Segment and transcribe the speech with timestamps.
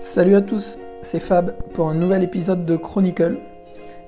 [0.00, 3.38] Salut à tous, c'est Fab pour un nouvel épisode de Chronicle.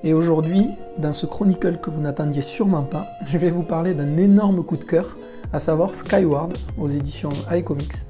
[0.04, 0.68] Et aujourd'hui,
[0.98, 4.76] dans ce Chronicle que vous n'attendiez sûrement pas, je vais vous parler d'un énorme coup
[4.76, 5.16] de cœur,
[5.52, 8.06] à savoir Skyward aux éditions iComics.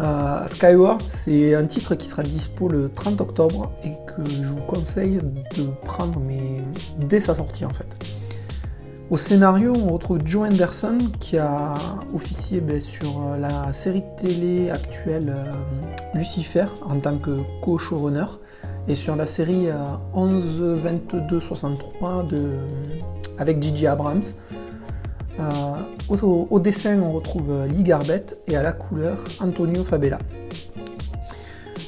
[0.00, 4.62] Euh, Skyward, c'est un titre qui sera dispo le 30 octobre et que je vous
[4.62, 5.18] conseille
[5.56, 6.60] de prendre mais
[6.98, 7.88] dès sa sortie en fait.
[9.08, 11.74] Au scénario, on retrouve Joe Anderson qui a
[12.12, 18.26] officié ben, sur euh, la série télé actuelle euh, Lucifer en tant que co-showrunner
[18.88, 19.68] et sur la série
[20.12, 22.50] 11 22 63 de,
[23.38, 24.24] avec Gigi Abrams.
[25.38, 25.44] Euh,
[26.08, 30.18] au, dessin, on retrouve Lee Garbett et à la couleur Antonio Fabella.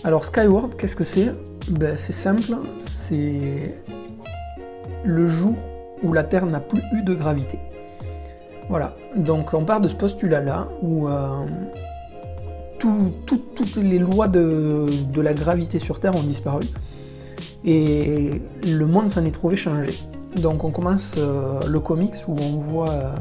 [0.04, 1.32] Alors Skyward, qu'est-ce que c'est?
[1.68, 3.74] Ben, C'est simple, c'est
[5.04, 5.54] le jour
[6.02, 7.58] où la Terre n'a plus eu de gravité.
[8.68, 11.44] Voilà, donc on part de ce postulat-là où euh,
[12.78, 16.66] toutes les lois de, la gravité sur Terre ont disparu
[17.64, 19.92] et le monde s'en est trouvé changé.
[20.36, 23.12] Donc on commence euh, le comics où on voit euh,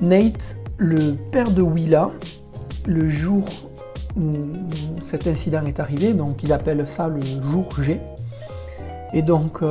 [0.00, 2.10] Nate, le père de Willa,
[2.86, 3.44] le jour
[4.16, 4.32] où
[5.02, 8.00] cet incident est arrivé, donc ils appellent ça le jour G.
[9.12, 9.62] Et donc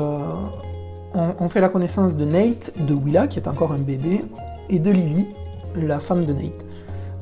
[1.14, 4.24] on, fait la connaissance de Nate, de Willa, qui est encore un bébé,
[4.70, 5.28] et de Lily,
[5.76, 6.66] la femme de Nate.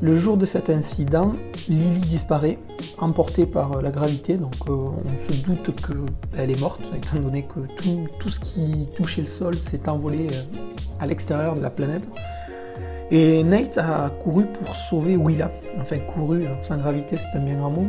[0.01, 1.33] Le jour de cet incident,
[1.67, 2.57] Lily disparaît,
[2.99, 7.43] emportée par euh, la gravité, donc euh, on se doute qu'elle est morte, étant donné
[7.43, 7.59] que
[8.19, 10.65] tout, ce qui touchait le sol s'est envolé euh,
[11.01, 12.07] à l'extérieur de la planète.
[13.11, 15.51] Et Nate a couru pour sauver Willa.
[15.81, 17.87] Enfin, couru, sans gravité, c'est un bien grand mot.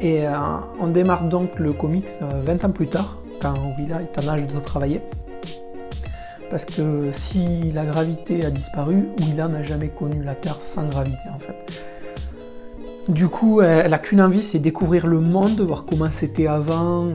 [0.00, 0.24] Et
[0.80, 4.60] on démarre donc le comics 20 ans plus tard, quand Willa est en âge de
[4.60, 5.00] travailler.
[6.50, 11.28] Parce que si la gravité a disparu, Willa n'a jamais connu la Terre sans gravité
[11.32, 11.56] en fait.
[13.08, 17.08] Du coup, elle a qu'une envie, c'est découvrir le monde, voir comment c'était avant,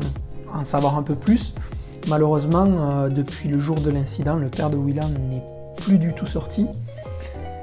[0.52, 1.54] en savoir un peu plus.
[2.08, 5.44] Malheureusement, euh, depuis le jour de l'incident, le père de Willa n'est
[5.78, 6.66] plus du tout sorti.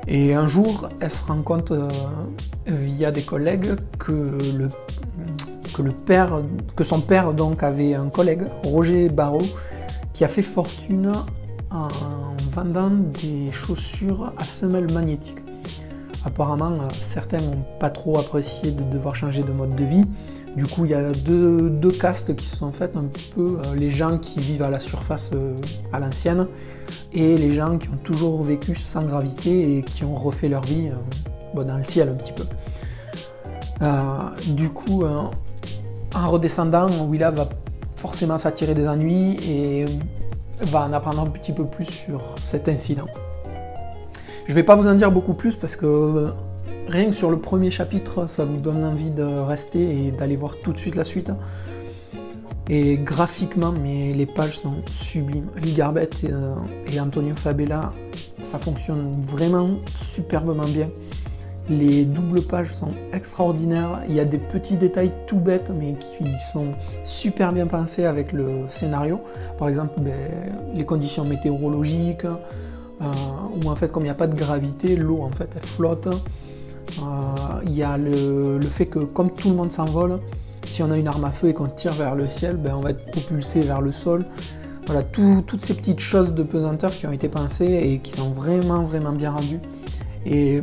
[0.09, 1.89] Et un jour, elle se rend compte euh,
[2.67, 4.13] via des collègues que
[4.57, 4.69] le,
[5.81, 6.43] que le père,
[6.77, 9.43] que son père donc avait un collègue, Roger Barreau,
[10.13, 11.13] qui a fait fortune
[11.71, 11.89] en
[12.53, 15.39] vendant des chaussures à semelle magnétique.
[16.27, 20.05] Apparemment, euh, certains n'ont pas trop apprécié de devoir changer de mode de vie.
[20.55, 24.19] Du coup, il y a deux, castes qui sont faites un peu euh, les gens
[24.19, 25.55] qui vivent à la surface euh,
[25.93, 26.47] à l'ancienne
[27.15, 30.91] et les gens qui ont toujours vécu sans gravité et qui ont refait leur vie
[31.55, 32.45] dans le ciel un petit peu.
[34.55, 35.05] du coup,
[36.15, 37.49] en redescendant, Willa va
[37.97, 39.85] forcément s'attirer des ennuis et
[40.61, 43.07] va en apprendre un petit peu plus sur cet incident.
[44.47, 46.31] Je ne vais pas vous en dire beaucoup plus parce que euh,
[46.89, 50.57] rien que sur le premier chapitre, ça vous donne envie de rester et d'aller voir
[50.59, 51.31] tout de suite la suite.
[52.69, 55.49] Et graphiquement, mais les pages sont sublimes.
[55.57, 56.55] Lee Garbett euh,
[56.87, 57.93] et Antonio Fabella,
[58.43, 59.69] ça fonctionne vraiment
[60.01, 60.89] superbement bien.
[61.71, 64.01] Les doubles pages sont extraordinaires.
[64.09, 66.73] Il y a des petits détails tout bêtes, mais qui sont
[67.05, 69.21] super bien pensés avec le scénario.
[69.57, 70.13] Par exemple, ben,
[70.75, 73.05] les conditions météorologiques, euh,
[73.63, 76.09] où en fait, comme il n'y a pas de gravité, l'eau en fait elle flotte.
[76.09, 77.03] Euh,
[77.65, 80.19] il y a le, fait que comme tout le monde s'envole,
[80.67, 82.81] si on a une arme à feu et qu'on tire vers le ciel, ben, on
[82.81, 84.25] va être propulsé vers le sol.
[84.87, 88.83] Voilà, toutes ces petites choses de pesanteur qui ont été pensées et qui sont vraiment
[88.83, 89.61] vraiment bien rendues.
[90.27, 90.61] Et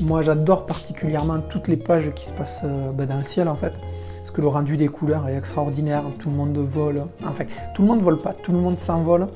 [0.00, 3.54] moi, j'adore particulièrement toutes les pages qui se passent euh, bah, dans le ciel en
[3.54, 3.74] fait,
[4.18, 6.04] parce que le rendu des couleurs est extraordinaire.
[6.18, 7.44] Tout le monde vole, enfin,
[7.74, 9.28] tout le monde vole pas, tout le monde s'envole,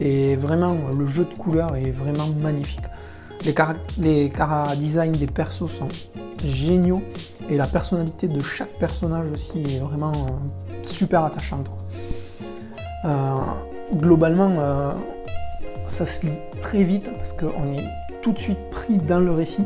[0.00, 2.84] et vraiment le jeu de couleurs est vraiment magnifique.
[3.44, 4.30] Les, car les
[4.76, 5.88] design des persos sont
[6.44, 7.02] géniaux
[7.48, 11.68] et la personnalité de chaque personnage aussi est vraiment euh, super attachante.
[13.04, 13.34] Euh,
[13.94, 14.94] globalement,
[15.88, 17.84] ça se lit très vite parce qu'on est
[18.22, 19.64] tout de suite pris dans le récit.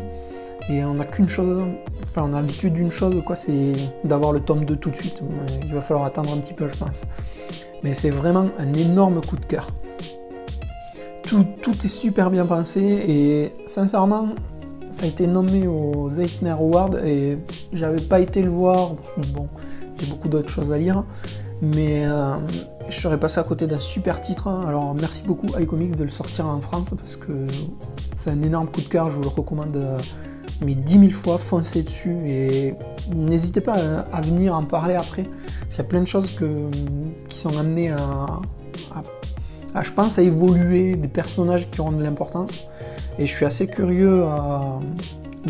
[0.69, 1.63] Et on n'a qu'une chose,
[2.03, 3.75] enfin on a l'habitude d'une chose, quoi, c'est
[4.05, 5.23] d'avoir le tome 2 tout de suite.
[5.65, 7.03] Il va falloir attendre un petit peu, je pense.
[7.85, 9.69] Mais c'est vraiment un énorme coup de cœur.
[11.23, 11.45] Tout,
[11.85, 14.29] est super bien pensé et sincèrement,
[14.91, 17.39] ça a été nommé aux Eisner Awards et
[17.73, 18.95] j'avais pas été le voir.
[19.35, 19.49] Bon,
[19.99, 21.05] j'ai beaucoup d'autres choses à lire,
[21.63, 22.37] mais euh,
[22.89, 24.49] je serais passé à côté d'un super titre.
[24.49, 27.33] Alors merci beaucoup iComics de le sortir en France parce que
[28.15, 29.11] c'est un énorme coup de cœur.
[29.11, 29.99] Je vous le recommande euh,
[30.61, 32.75] mais dix mille fois, foncez dessus et
[33.15, 33.77] n'hésitez pas
[34.13, 35.25] à, venir en parler après.
[35.61, 36.39] Parce y a plein de choses
[37.29, 42.69] qui sont amenées à, je pense, à évoluer, des personnages qui auront de l'importance.
[43.19, 44.25] Et je suis assez curieux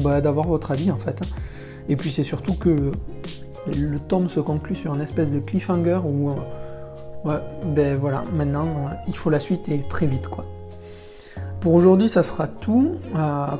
[0.02, 1.20] bah, d'avoir votre avis en fait.
[1.88, 2.90] Et puis c'est surtout que
[3.66, 6.30] le tome se conclut sur une espèce de cliffhanger où,
[7.24, 8.66] ouais, ben voilà, maintenant
[9.06, 10.44] il faut la suite et très vite quoi.
[11.66, 12.94] Pour aujourd'hui, ça sera tout.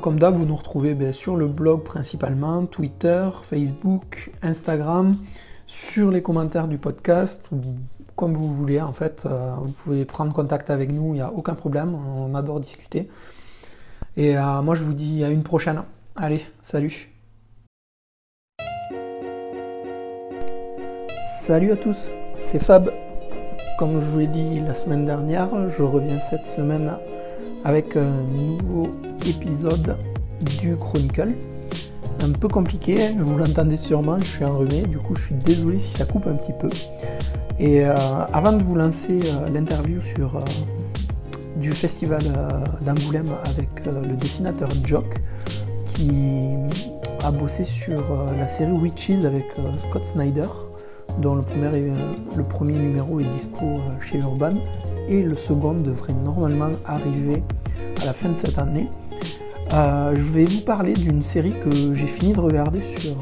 [0.01, 5.17] comme d'hab, vous nous retrouvez ben, sur le blog principalement, Twitter, Facebook, Instagram,
[5.67, 7.59] sur les commentaires du podcast ou
[8.15, 8.81] comme vous voulez.
[8.81, 9.27] En fait,
[9.61, 11.97] vous pouvez prendre contact avec nous, il n'y a aucun problème.
[11.97, 13.11] On adore discuter.
[14.17, 15.83] Et euh, moi, je vous dis à une prochaine.
[16.15, 17.11] Allez, salut.
[21.41, 22.89] Salut à tous, c'est Fab.
[23.81, 26.93] Comme je vous l'ai dit la semaine dernière, je reviens cette semaine
[27.67, 28.89] avec un nouveau
[29.27, 29.99] épisode
[30.61, 31.33] du Chronicle.
[32.21, 35.93] Un peu compliqué, vous l'entendez sûrement, je suis enrhumé, du coup je suis désolé si
[35.99, 36.71] ça coupe un petit peu.
[37.59, 37.95] Et euh,
[38.33, 40.43] avant de vous lancer euh, l'interview sur
[41.57, 45.21] du festival euh, d'Angoulême avec euh, le dessinateur Jock
[45.87, 46.55] qui
[47.25, 49.45] a bossé sur euh, la série Witches avec
[49.79, 50.49] Scott Snyder
[51.19, 51.93] dont le premier,
[52.37, 54.53] le premier numéro est dispo chez Urban
[55.09, 57.43] et le second devrait normalement arriver
[58.03, 58.89] à la fin de cette année.
[59.71, 63.17] je vais vous parler d'une série que j'ai fini de regarder sur,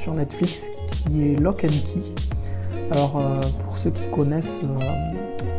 [0.00, 0.66] sur Netflix
[1.06, 2.02] qui est Lock and Key.
[2.90, 3.22] Alors
[3.64, 4.60] pour ceux qui connaissent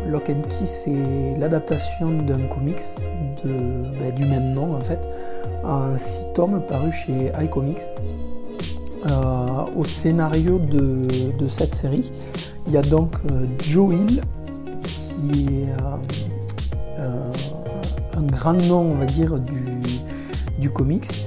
[0.10, 2.82] Lock and Key, c'est l'adaptation d'un comics
[3.44, 5.00] bah, du même nom en fait,
[5.64, 7.84] un six tomes paru chez iComics.
[9.10, 12.12] Euh, au scénario de, cette série,
[12.68, 14.22] il y a donc euh, Joe Hill,
[15.32, 15.70] est
[17.00, 17.32] euh,
[18.18, 19.66] un grand nom, on va dire, du,
[20.60, 21.26] du comics,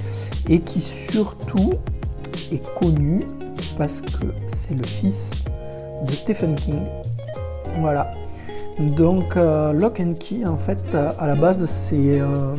[0.49, 1.73] et qui surtout
[2.51, 3.25] est connu
[3.77, 5.31] parce que c'est le fils
[6.07, 6.79] de Stephen King.
[7.79, 8.13] Voilà,
[8.79, 12.55] donc euh, Lock and Key, en fait, à la base, c'est euh,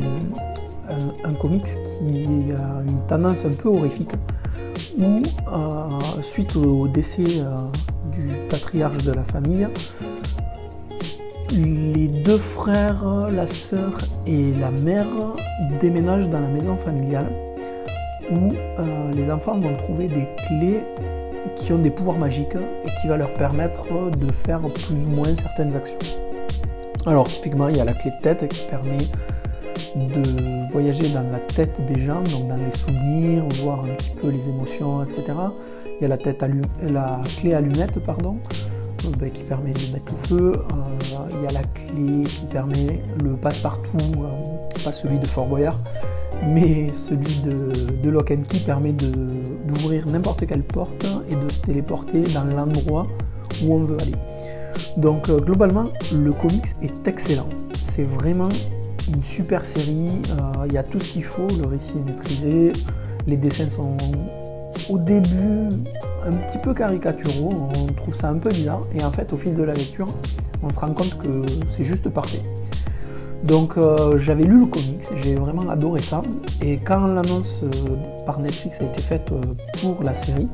[1.23, 4.11] un, comics qui a une tendance un peu horrifique,
[4.97, 7.43] où euh, suite au décès
[8.13, 9.67] du patriarche de la famille,
[11.51, 15.07] les deux frères, la sœur et la mère
[15.79, 17.31] déménagent dans la maison familiale
[18.31, 18.53] où
[19.15, 20.81] les enfants vont trouver des clés
[21.55, 23.85] qui ont des pouvoirs magiques et qui va leur permettre
[24.17, 25.99] de faire plus ou moins certaines actions.
[27.05, 29.07] Alors typiquement il y a la clé de tête qui permet
[29.95, 34.29] de voyager dans la tête des gens, donc dans les souvenirs, voir un petit peu
[34.29, 35.23] les émotions, etc.
[35.99, 36.43] Il y a la, tête
[36.81, 38.37] la clé allumette, pardon,
[39.19, 40.53] ben, qui permet de mettre le feu.
[40.53, 45.47] Euh, il y a la clé qui permet le passe-partout, euh, pas celui de Fort
[45.47, 45.77] Boyard,
[46.47, 52.21] mais celui de, Lock and Key permet d'ouvrir n'importe quelle porte et de se téléporter
[52.33, 53.07] dans l'endroit
[53.63, 54.15] où on veut aller.
[54.97, 57.49] Donc euh, globalement, le comics est excellent.
[57.85, 58.49] C'est vraiment
[59.13, 60.09] une super série.
[60.67, 62.73] Il y a tout ce qu'il faut, le récit est maîtrisé,
[63.27, 63.97] les dessins sont
[64.89, 65.69] au début
[66.25, 69.53] un petit peu caricaturaux, on trouve ça un peu bizarre, et en fait au fil
[69.53, 70.07] de la lecture,
[70.63, 72.41] on se rend compte que c'est juste parfait.
[73.43, 76.23] Donc euh, j'avais lu le comics, j'ai vraiment adoré ça.
[76.61, 79.41] Et quand l'annonce euh, par Netflix a été faite euh,
[79.81, 80.47] pour la série,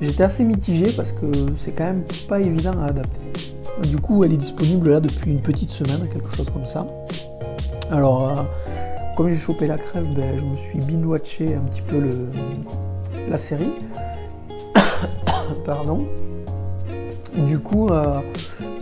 [0.00, 1.26] j'étais assez mitigé parce que
[1.58, 3.18] c'est quand même pas évident à adapter.
[3.88, 6.86] Du coup, elle est disponible là depuis une petite semaine, quelque chose comme ça.
[7.90, 8.46] Alors,
[9.16, 12.00] comme j'ai chopé la crève, ben, je me suis binge-watché un petit peu
[13.28, 13.72] la série.
[17.48, 17.90] Du coup,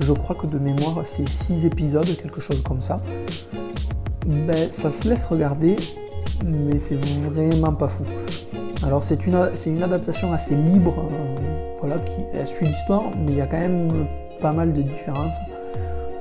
[0.00, 2.96] je crois que de mémoire c'est 6 épisodes, quelque chose comme ça.
[4.26, 5.76] Ben, ça se laisse regarder,
[6.44, 8.04] mais c'est vraiment pas fou.
[8.82, 13.40] Alors c'est une, une adaptation assez libre, euh, voilà, qui suit l'histoire, mais il y
[13.40, 14.06] a quand même
[14.40, 15.36] pas mal de différences.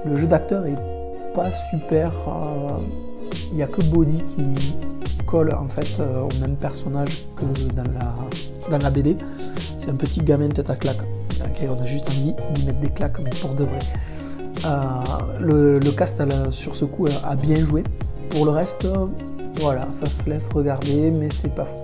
[0.05, 0.77] Le jeu d'acteur est
[1.33, 2.11] pas super.
[2.27, 2.77] Euh,
[3.51, 4.75] il n'y a que Body qui
[5.25, 8.13] colle en fait euh, au même personnage que dans la,
[8.69, 9.17] dans la BD.
[9.79, 11.03] C'est un petit gamin tête à claque
[11.69, 13.79] on a juste envie d'y mettre des claques, mais pour de vrai.
[14.65, 17.83] Euh, le, cast sur ce coup a bien joué.
[18.29, 18.87] Pour le reste,
[19.55, 21.77] voilà, ça se laisse regarder, mais c'est pas fou.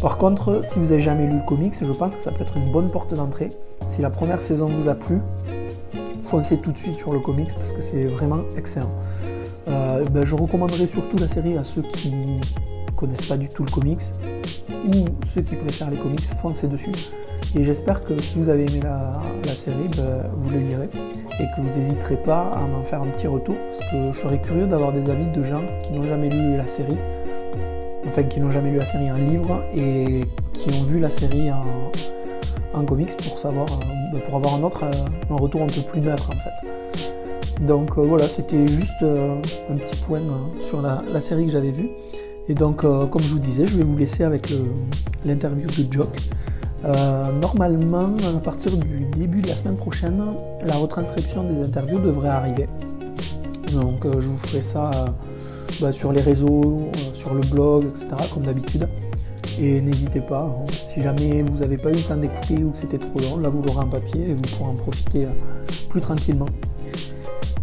[0.00, 2.56] Par contre, si vous n'avez jamais lu le comics, je pense que ça peut être
[2.56, 3.48] une bonne porte d'entrée.
[3.86, 5.18] Si la première saison vous a plu,
[6.24, 8.90] foncez tout de suite sur le comics parce que c'est vraiment excellent.
[9.68, 12.12] Euh, ben, je recommanderais surtout la série à ceux qui
[13.00, 14.02] connaissent pas du tout le comics
[14.86, 16.92] ou ceux qui préfèrent les comics, foncez dessus.
[17.56, 20.88] Et j'espère que si vous avez aimé la, série, ben, vous le lirez
[21.40, 24.40] et que vous n'hésiterez pas à m'en faire un petit retour parce que je serais
[24.40, 26.96] curieux d'avoir des avis de gens qui n'ont jamais lu la série,
[28.06, 31.50] enfin qui n'ont jamais lu la série en livre et qui ont vu la série
[31.50, 36.00] en, comics pour savoir, euh, pour avoir un autre, euh, un retour un peu plus
[36.00, 37.64] neutre en fait.
[37.64, 40.22] Donc euh, voilà, c'était juste un petit point
[40.60, 41.90] sur la série que j'avais vue.
[42.48, 44.52] Et donc, euh, comme je vous disais, je vais vous laisser avec
[45.24, 46.16] l'interview de Jock.
[46.84, 50.22] Euh, normalement, à partir du début de la semaine prochaine,
[50.64, 52.68] la retranscription des interviews devrait arriver.
[53.72, 54.90] Donc euh, je vous ferai ça
[55.80, 58.06] bah, sur les réseaux, sur le blog, etc.
[58.32, 58.88] comme d'habitude.
[59.60, 62.78] Et n'hésitez pas, hein, si jamais vous n'avez pas eu le temps d'écouter ou que
[62.78, 65.26] c'était trop long, là vous l'aurez en papier et vous pourrez en profiter
[65.90, 66.46] plus tranquillement.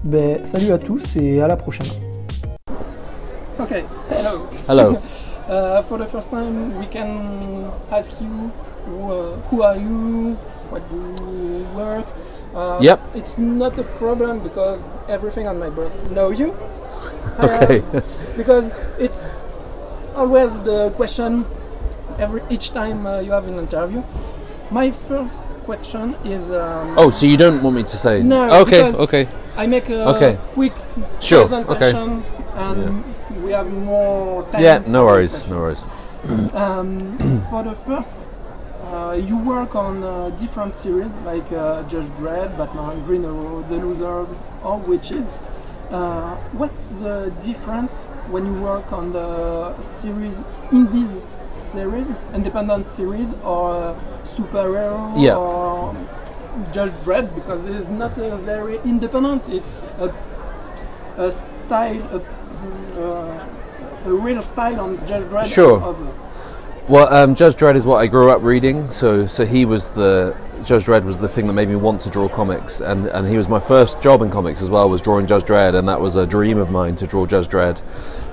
[0.03, 1.88] Ben, salut à tous et à la prochaine.
[3.60, 3.84] Okay,
[4.67, 5.01] hello.
[5.47, 8.51] Uh, for the first time, we can ask you
[8.86, 10.33] uh, who are you,
[10.69, 12.05] what do you work.
[12.53, 13.00] Uh, Yep.
[13.15, 16.51] It's not a problem because everything on my board know you.
[17.39, 17.79] Okay.
[17.93, 18.01] Uh,
[18.36, 18.69] because
[19.00, 19.24] it's
[20.15, 21.45] always the question
[22.19, 24.03] every each time uh, you have an interview.
[24.69, 26.43] My first question is.
[26.51, 28.21] Um, oh, so you don't want me to say?
[28.21, 28.91] No, Okay.
[28.91, 29.27] Okay.
[29.55, 30.38] I make a Okay.
[30.53, 30.74] quick
[31.21, 31.63] Sure, okay.
[31.63, 32.24] presentation
[32.55, 33.03] and
[33.48, 34.62] we have more time.
[34.62, 34.84] Yeah.
[34.86, 35.48] No worries.
[35.48, 35.84] No worries.
[36.54, 37.18] Um,
[37.50, 38.18] for the first,
[38.84, 43.77] uh, you work on uh, different series like uh, Judge Dredd, Batman, Green Arrow, The
[43.77, 44.30] Losers,
[44.63, 45.25] or Wytches.
[45.89, 50.36] Uh, what's the difference when you work on the series,
[50.74, 51.16] indies
[51.50, 55.38] series, independent series, or superhero, Yeah.
[55.38, 55.96] or
[56.74, 57.34] Judge Dredd?
[57.34, 59.48] Because it's not a very independent.
[59.48, 60.13] It's a,
[61.18, 62.22] a style, a,
[64.05, 65.53] a real style on Judge Dredd.
[65.53, 65.79] Sure.
[66.87, 68.89] Well, um, Judge Dredd is what I grew up reading.
[68.89, 72.09] So, so he was the Judge Dredd was the thing that made me want to
[72.09, 74.89] draw comics, and and he was my first job in comics as well.
[74.89, 77.81] Was drawing Judge Dredd, and that was a dream of mine to draw Judge Dredd.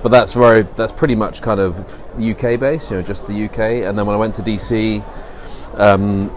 [0.01, 1.79] But that's very that's pretty much kind of
[2.19, 3.87] UK based, you know, just the UK.
[3.87, 5.03] And then when I went to DC,
[5.77, 6.29] um,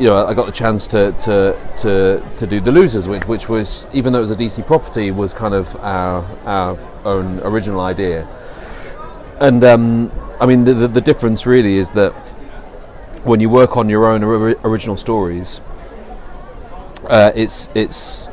[0.00, 3.50] you know, I got the chance to, to, to, to do The Losers, which, which
[3.50, 7.82] was, even though it was a DC property, was kind of our, our own original
[7.82, 8.26] idea.
[9.42, 12.12] And um, I mean, the, the, the difference really is that
[13.24, 15.60] when you work on your own ori- original stories,
[17.04, 18.30] uh, it's, it's,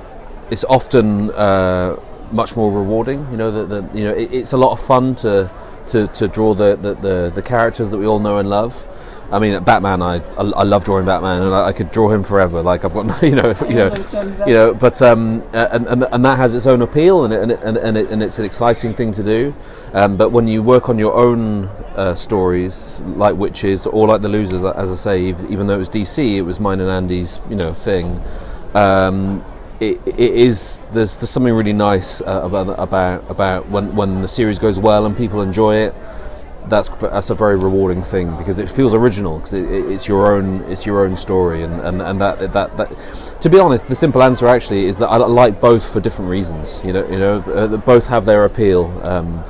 [0.49, 1.99] it's often uh,
[2.31, 3.29] much more rewarding.
[3.29, 5.51] You know, that you know, it, it's a lot of fun to,
[5.87, 8.87] to, to draw the, the, the, the characters that we all know and love.
[9.29, 10.01] I mean, Batman.
[10.01, 12.61] I, I, love drawing Batman, and I, I could draw him forever.
[12.61, 13.93] Like I've got, you know, you know,
[14.47, 14.73] you know.
[14.73, 18.09] But um, and, and and that has its own appeal, and it, and and, it,
[18.09, 19.53] and it's an exciting thing to do.
[19.93, 21.65] Um, but when you work on your own
[21.95, 25.79] uh, stories, like Wytches or like The Losers, as I say, ev- even though it
[25.79, 28.21] was DC, it was mine and Andy's, you know, thing.
[28.73, 29.43] Um,
[29.79, 34.27] it, it is there's, there's something really nice uh, about about about when when the
[34.27, 35.93] series goes well and people enjoy it
[36.69, 40.33] that's that's a very rewarding thing because it feels original because it, it, it's your
[40.33, 43.95] own it's your own story and, and, and that, that that to be honest the
[43.95, 47.39] simple answer actually is that I like both for different reasons you know you know
[47.53, 49.43] uh, both have their appeal um,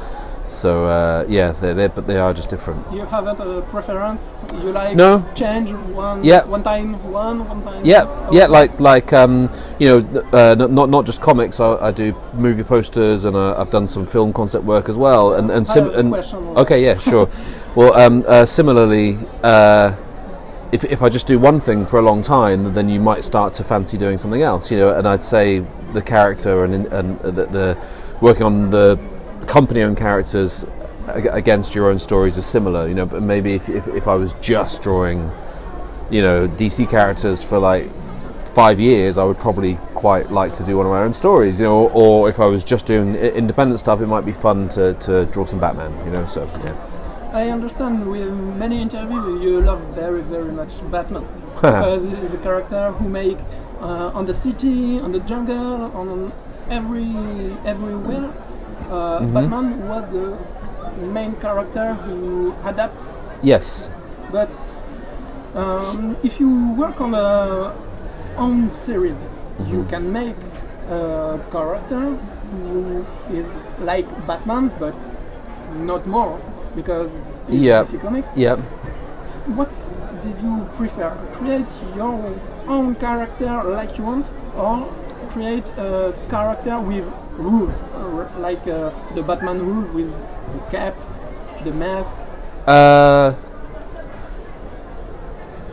[0.47, 4.37] so uh, yeah they're, they're but they are just different You haven't a preference?
[4.53, 5.23] You like No.
[5.35, 6.45] change one Yeah.
[6.45, 9.49] one time one, one time Yeah, yeah, like like um,
[9.79, 11.59] you know, uh, not not just comics.
[11.59, 15.33] I, I do movie posters, and uh, I've done some film concept work as well.
[15.35, 16.39] And and, I sim- and question.
[16.57, 17.29] okay, yeah, sure.
[17.75, 19.95] well, um, uh, similarly, uh,
[20.71, 23.53] if if I just do one thing for a long time, then you might start
[23.53, 24.71] to fancy doing something else.
[24.71, 25.63] You know, and I'd say
[25.93, 27.77] the character and in- and the, the
[28.21, 28.97] working on the
[29.45, 30.65] company-owned characters
[31.07, 32.87] against your own stories is similar.
[32.87, 35.31] You know, but maybe if if, if I was just drawing
[36.09, 37.89] you know DC characters for like
[38.57, 41.59] five years, I would probably quite like to do one of my own stories.
[41.59, 44.93] You know, or if I was just doing independent stuff, it might be fun to,
[44.95, 45.93] to draw some Batman.
[46.05, 46.75] You know, so yeah.
[47.33, 52.91] I understand with many interviews you love very very much Batman because he's a character
[52.93, 53.37] who make
[53.79, 56.33] uh, on the city, on the jungle, on
[56.69, 57.11] every
[57.65, 58.33] everywhere.
[58.89, 59.33] Uh, Mm-hmm.
[59.33, 63.07] Batman was the main character who adapts
[63.43, 63.91] Yes.
[64.31, 64.51] But
[65.55, 67.73] um, if you work on a
[68.37, 69.17] own series,
[69.65, 69.89] you Mm-hmm.
[69.89, 70.35] can make
[70.89, 72.01] a character
[72.51, 74.95] who is like Batman, but
[75.75, 76.39] not more
[76.75, 77.81] because it's Yeah.
[77.83, 78.29] DC Comics.
[78.35, 78.59] Yep.
[79.57, 79.71] What
[80.23, 81.09] did you prefer?
[81.33, 82.33] Create your
[82.67, 84.87] own character like you want, or
[85.29, 87.05] create a character with
[87.37, 90.11] rules, or like uh, the Batman rule with
[90.53, 90.95] the cap,
[91.63, 92.15] the mask?
[92.65, 93.33] Uh.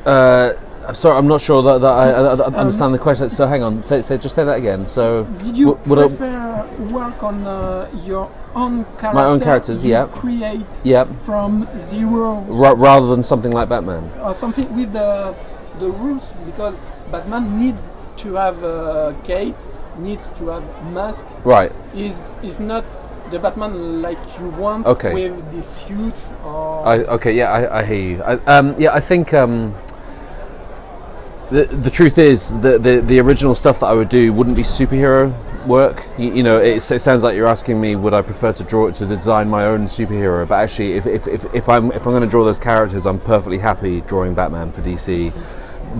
[0.06, 0.52] Uh.
[0.92, 3.30] Sorry, I'm not sure that, that I, I, I understand the question.
[3.30, 4.84] So hang on, say, say, just say that again.
[4.86, 9.14] So, Did you w- would I- prefer work on uh, your own character?
[9.14, 10.04] My own characters, yeah.
[10.12, 11.08] Create Yep.
[11.20, 14.10] from zero ra- rather than something like Batman.
[14.22, 15.34] or something with the
[15.80, 16.78] the rules because
[17.10, 19.56] Batman needs to have a cape,
[19.98, 21.26] needs to have mask.
[21.44, 21.72] Right.
[21.94, 22.84] Is is not
[23.30, 25.12] the Batman like you want Okay.
[25.12, 26.32] with this suits.
[26.44, 28.22] or I, okay, yeah, I, I hear you.
[28.22, 29.74] I, um, yeah, I think um,
[31.50, 34.62] the the truth is the, the the original stuff that I would do wouldn't be
[34.62, 35.32] superhero
[35.66, 36.06] work.
[36.18, 38.86] You, you know, it, it sounds like you're asking me would I prefer to draw
[38.88, 42.12] it to design my own superhero, but actually, if, if, if, if I'm if I'm
[42.12, 45.32] going to draw those characters, I'm perfectly happy drawing Batman for DC.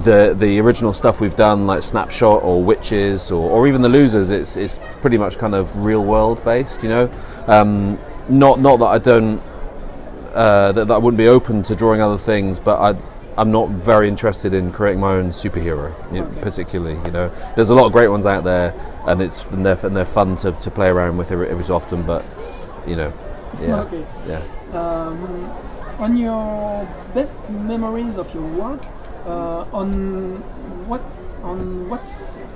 [0.00, 4.30] The the original stuff we've done, like Snapshot or Wytches or, or even the Losers,
[4.30, 6.82] it's it's pretty much kind of real world based.
[6.82, 7.10] You know,
[7.46, 7.98] um,
[8.28, 9.40] not not that I don't
[10.34, 13.00] uh, that, that I wouldn't be open to drawing other things, but I,
[13.36, 16.98] I'm not very interested in creating my own superhero, know, particularly.
[17.04, 18.74] You know, there's a lot of great ones out there,
[19.06, 21.76] and it's and they're, and they're fun to, to play around with every, every so
[21.76, 22.02] often.
[22.02, 22.26] But
[22.86, 23.12] you know,
[23.60, 24.04] yeah, Okay.
[24.26, 24.42] yeah.
[24.72, 25.50] Um,
[25.98, 28.82] on your best memories of your work,
[29.26, 30.36] uh, on
[30.88, 31.02] what
[31.42, 32.02] on what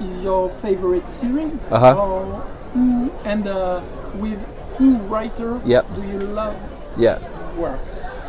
[0.01, 1.95] is your favorite series, Uh-huh.
[1.99, 2.25] or
[2.73, 3.81] who and uh,
[4.17, 4.39] with
[4.79, 5.85] who writer Yep.
[5.97, 6.57] do you love
[6.97, 7.19] Yeah.
[7.59, 7.81] work?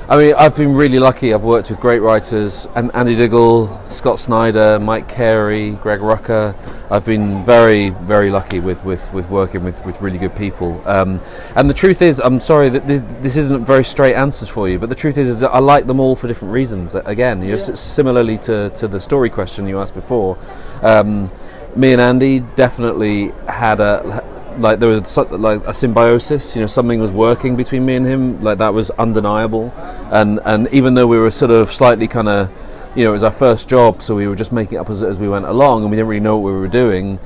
[0.09, 1.35] I mean, I've been really lucky.
[1.35, 6.55] I've worked with great writers, and Andy Diggle, Scott Snyder, Mike Carey, Greg Rucka.
[6.89, 10.81] I've been very, very lucky with, with, with working with, with really good people.
[10.87, 11.21] Um,
[11.55, 14.79] and the truth is, I'm sorry that this, this isn't very straight answers for you,
[14.79, 16.95] but the truth is, is that I like them all for different reasons.
[16.95, 17.73] Again, you know, Yeah.
[17.73, 20.39] s- similarly to, to the story question you asked before,
[20.81, 21.29] um,
[21.75, 24.23] me and Andy definitely had a
[24.59, 26.55] like there was like a symbiosis.
[26.55, 28.43] You know, something was working between me and him.
[28.43, 29.73] Like that was undeniable.
[30.11, 32.49] And and even though we were sort of slightly kind of,
[32.95, 35.01] you know, it was our first job, so we were just making it up as,
[35.03, 37.19] as we went along, and we didn't really know what we were doing.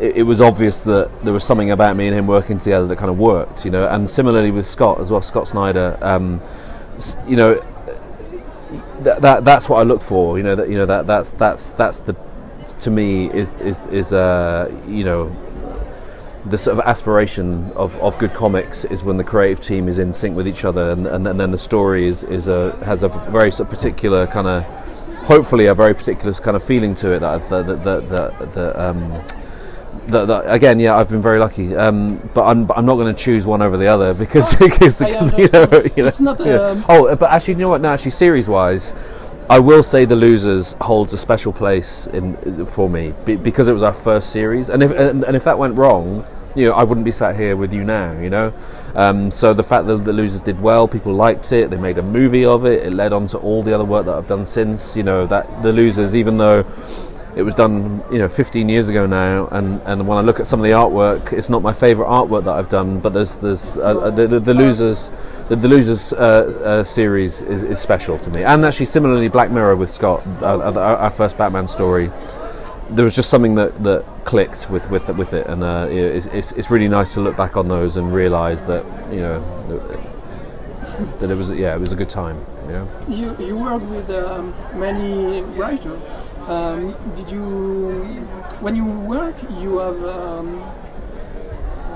[0.00, 2.96] It, it was obvious that there was something about me and him working together that
[2.96, 3.64] kind of worked.
[3.64, 5.98] You know, and similarly with Scott as well, Scott Snyder.
[6.00, 6.40] Um,
[7.26, 7.54] you know,
[9.00, 10.38] that, that that's what I look for.
[10.38, 12.16] You know that you know that that's that's that's the
[12.80, 15.34] to me is is is uh you know
[16.46, 20.12] the sort of aspiration of, of good comics is when the creative team is in
[20.12, 23.50] sync with each other and, and, then the story is, is a has a very
[23.50, 24.62] sort of particular kind of
[25.24, 28.76] hopefully a very particular kind of feeling to it that that that that, that, that
[28.78, 29.24] um
[30.08, 33.22] that, that, again, yeah, I've been very lucky, um, but I'm, I'm not going to
[33.22, 36.38] choose one over the other because, because the, I you know, you know, It's not,
[36.40, 36.56] yeah.
[36.56, 37.80] um, Oh, but actually, you know what?
[37.80, 38.94] No, actually, series-wise,
[39.48, 43.82] I will say the losers holds a special place in for me because it was
[43.82, 47.04] our first series, and if and, and if that went wrong, you know, I wouldn't
[47.04, 48.18] be sat here with you now.
[48.18, 48.54] You know,
[48.94, 52.02] um, so the fact that the losers did well, people liked it, they made a
[52.02, 54.96] movie of it, it led on to all the other work that I've done since.
[54.96, 56.64] You know, that the losers, even though
[57.36, 60.46] it was done, you know, 15 years ago now, and, and when I look at
[60.46, 63.00] some of the artwork, it's not my favourite artwork that I've done.
[63.00, 65.10] But there's there's uh, uh, the, the, the losers,
[65.48, 66.16] the, the losers uh,
[66.64, 70.58] uh, series is, is special to me, and actually similarly Black Mirror with Scott, uh,
[70.58, 72.10] uh, our, our first Batman story.
[72.90, 76.70] There was just something that, that clicked with with with it, and it's, it's it's
[76.70, 79.40] really nice to look back on those and realise that you know
[81.18, 82.44] that, it was yeah it was a good time.
[82.68, 82.88] You.
[83.08, 86.00] You you work with um, many writers.
[86.48, 88.20] Um, did you
[88.60, 90.60] when you work you have um,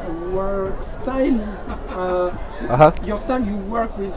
[0.06, 1.40] a work style?
[1.88, 2.30] Uh,
[2.68, 2.92] Uh huh.
[3.04, 4.14] your style you work with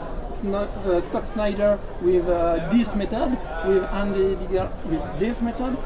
[0.54, 5.76] uh, Scott Snyder with uh, this method, with Andy Diggle with this method.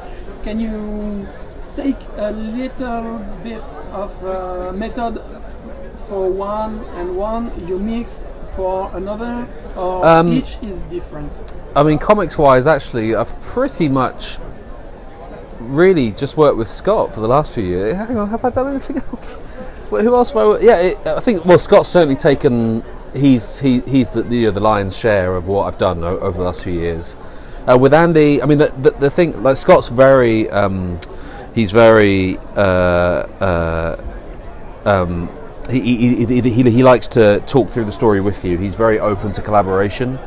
[0.43, 1.27] Can you
[1.75, 5.19] take a little bit of uh, method
[6.07, 8.23] for one and one you mix
[8.57, 11.31] for another, or Um, each is different?
[11.75, 14.39] I mean, comics wise, actually, I've pretty much
[15.59, 17.95] really just worked with Scott for the last few years.
[17.95, 19.37] Hang on, have I done anything else?
[19.89, 20.65] Well, who else have I worked?
[20.65, 21.45] Yeah, it, I think.
[21.45, 22.83] Well, Scott's certainly taken.
[23.15, 26.43] He's he, he's the you know, the lion's share of what I've done over the
[26.43, 27.15] last few years.
[27.65, 30.49] Uh, with Andy, I mean, the, the, the thing like Scott's very.
[30.49, 30.99] Um,
[31.55, 32.37] he's very.
[32.57, 34.03] Uh, uh,
[34.83, 35.29] um,
[35.69, 38.57] he, he, he, he, likes to talk through the story with you.
[38.57, 40.19] He's very open to collaboration.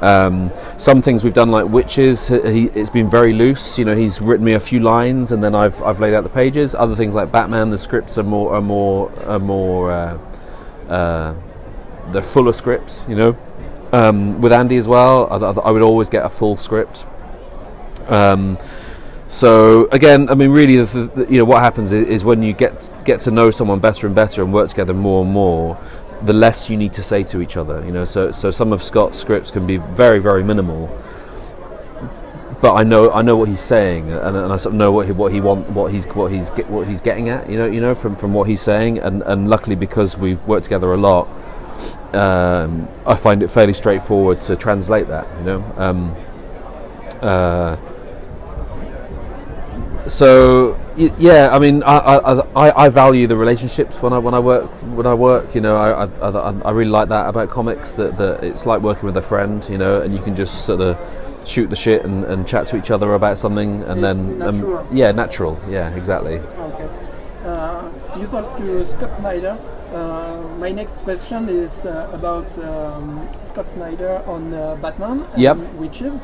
[0.00, 3.78] Um, some things we've done, like Wytches, he, it's been very loose.
[3.78, 6.30] You know, he's written me a few lines, and then I've, I've laid out the
[6.30, 6.74] pages.
[6.74, 10.18] Other things like Batman, the scripts are more are more are more uh,
[10.88, 11.34] uh,
[12.12, 13.04] they're fuller scripts.
[13.08, 13.38] You know,
[13.92, 17.04] um, with Andy as well, I, I would always get a full script.
[18.06, 18.56] Um,
[19.28, 22.54] so again, I mean, really, the, the, you know, what happens is, is when you
[22.54, 25.78] get get to know someone better and better and work together more and more,
[26.22, 27.84] the less you need to say to each other.
[27.84, 30.88] You know, so so some of Scott's scripts can be very very minimal,
[32.62, 35.04] but I know I know what he's saying, and, and I sort of know what
[35.04, 37.50] he what he want what he's what he's get, what he's getting at.
[37.50, 40.64] You know, you know from from what he's saying, and and luckily because we've worked
[40.64, 41.28] together a lot,
[42.14, 45.26] um, I find it fairly straightforward to translate that.
[45.40, 45.74] You know.
[45.76, 46.16] Um,
[47.20, 47.76] uh,
[50.08, 54.66] so yeah, I mean, I, I, I, value the relationships when I when I work
[54.96, 55.54] when I work.
[55.54, 57.92] You know, I, I, I, I really like that about comics.
[57.92, 59.66] That, that it's like working with a friend.
[59.68, 60.98] You know, and you can just sort of
[61.46, 64.78] shoot the shit and, and chat to each other about something, and It's then natural.
[64.78, 65.60] Um, yeah, natural.
[65.68, 66.36] Yeah, exactly.
[66.38, 66.88] Okay.
[67.44, 69.58] Uh, you talked to Scott Snyder.
[69.92, 75.56] Uh, my next question is uh, about um, Scott Snyder on uh, Batman and Yep.
[75.78, 76.20] Wytches.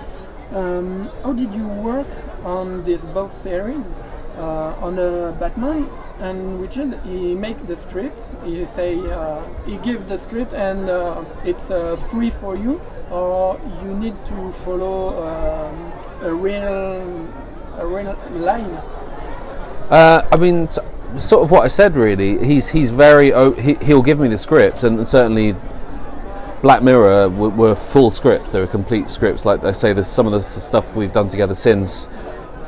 [0.54, 2.06] Um, how did you work
[2.44, 3.84] on these both series?
[4.38, 5.88] Uh, on uh, Batman
[6.18, 8.32] and Wytches, he make the scripts.
[8.44, 13.60] He say uh, he give the script and uh, it's uh, free for you, or
[13.82, 17.28] you need to follow um, a real
[17.78, 18.74] a real line.
[19.90, 21.94] Uh, I mean, sort of what I said.
[21.94, 23.30] Really, he's he's very.
[23.60, 25.54] He, he'll give me the script, and certainly,
[26.64, 28.50] Black Mirror were, were full scripts.
[28.50, 29.44] They were complete scripts.
[29.44, 32.06] Like I say, there's some of the stuff we've done together since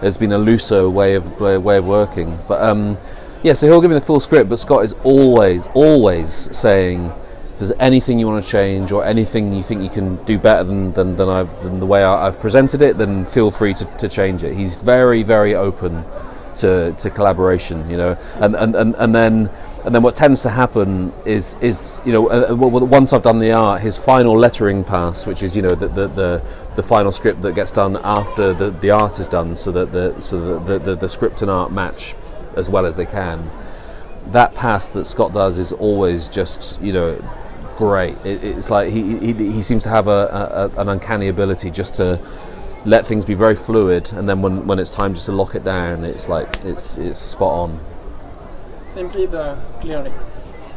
[0.02, 2.38] has been a looser way of way of working.
[2.46, 2.98] But um,
[3.42, 4.50] yeah, so he'll give me the full script.
[4.50, 7.11] But Scott is always always saying.
[7.54, 10.62] If there's anything you want to change or anything you think you can do better
[10.62, 13.87] than, than, than, I've, than the way I, I've presented it, then feel free to,
[13.96, 14.54] to change it.
[14.54, 16.04] He's very, very open
[16.56, 19.50] to, to collaboration, you know, and, and, and, and then
[19.87, 23.38] and then what tends to happen is is you know uh, uh, once I've done
[23.38, 26.42] the art, his final lettering pass, which is you know the the, the,
[26.75, 30.20] the final script that gets done after the, the art is done, so that the
[30.20, 32.16] so that the, the, the script and art match
[32.57, 33.49] as well as they can.
[34.33, 37.16] That pass that Scott does is always just you know
[37.77, 38.16] great.
[38.25, 41.94] It, it's like he, he he seems to have a, a an uncanny ability just
[41.94, 42.20] to
[42.85, 45.62] let things be very fluid, and then when, when it's time just to lock it
[45.62, 47.81] down, it's like it's it's spot on.
[48.96, 50.11] Simply but clearly.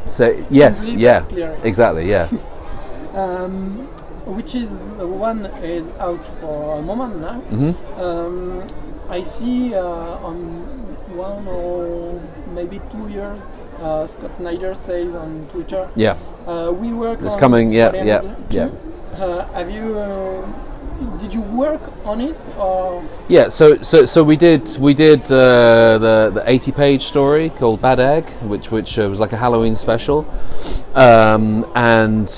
[0.04, 2.28] So yes, Simply yeah, exactly, yeah,
[3.14, 3.88] Um,
[4.36, 7.40] which is uh, one is out for a moment now.
[7.48, 7.98] Mm-hmm.
[7.98, 8.68] Um,
[9.08, 10.36] I see uh, on
[11.16, 12.20] one or
[12.52, 13.40] maybe two years,
[13.80, 16.18] uh, Scott Snyder says on Twitter, yeah.
[16.46, 18.68] uh, "We work It's coming, yeah, yeah, yeah.
[19.16, 19.96] Uh, have you?
[21.18, 23.02] Did you work on it or?
[23.28, 27.80] Yeah, so so so we did we did uh, the the eighty page story called
[27.80, 30.26] Bad Egg, which which uh, was like a Halloween special,
[30.94, 32.28] um, and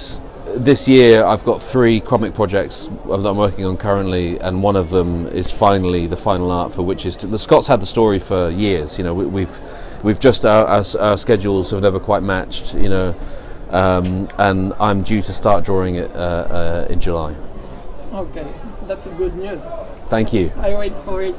[0.55, 4.91] this year I've got three comic projects that I'm working on currently, and one of
[4.91, 8.21] them is finally the final art for which is to, the Scots had the story
[8.21, 8.97] for years.
[8.97, 9.61] You know, we, we've
[10.05, 12.75] we've just our, our, our schedules have never quite matched.
[12.75, 13.15] You know,
[13.71, 17.35] um, and I'm due to start drawing it uh, uh, in July.
[18.13, 18.47] Okay,
[18.87, 19.61] that's a good news.
[20.09, 20.53] Thank you.
[20.59, 21.37] I wait for it.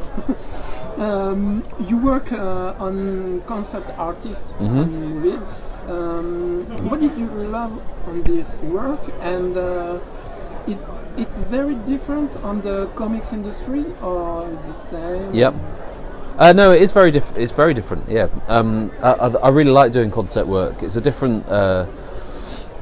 [0.97, 4.79] um, you work uh, on concept artist Mm-hmm.
[4.79, 5.41] on movies.
[5.87, 7.71] Um, what did you love
[8.07, 9.01] on this work?
[9.21, 9.99] And uh,
[10.67, 10.77] it,
[11.17, 15.33] it's very different on the comics industries or the same?
[15.33, 15.53] Yep.
[16.39, 18.09] Uh, no, it is very diff- It's very different.
[18.09, 18.27] Yeah.
[18.47, 20.81] Um, I, I, I really like doing concept work.
[20.81, 21.47] It's a different.
[21.47, 21.85] Uh,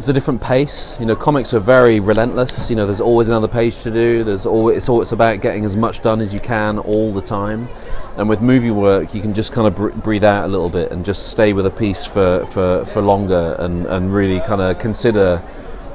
[0.02, 1.00] it's a different pace.
[1.00, 2.72] You know, comics are very relentless.
[2.72, 4.24] You know, there's always another page to do.
[4.24, 7.70] There's always it's always about getting as much done as you can all the time.
[8.18, 10.92] And with movie work, you can just kind of br- breathe out a little bit
[10.92, 14.80] and just stay with a piece for, for, for longer and, and really kind of
[14.80, 15.40] consider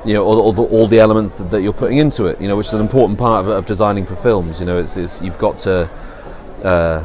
[0.04, 2.40] you know all, all, the, all the elements that, that you're putting into it.
[2.40, 4.60] You know, which is an important part of, of designing for films.
[4.60, 5.90] You know, it's, it's you've got to.
[6.62, 7.04] Uh,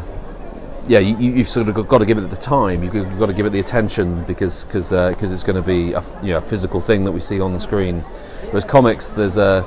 [0.87, 2.83] yeah, you, you've sort of got, to give it the time.
[2.83, 6.01] You've got, to give it the attention because because because it's going to be a,
[6.21, 7.99] you know, a physical thing that we see on the screen.
[8.45, 9.65] Whereas comics, there's a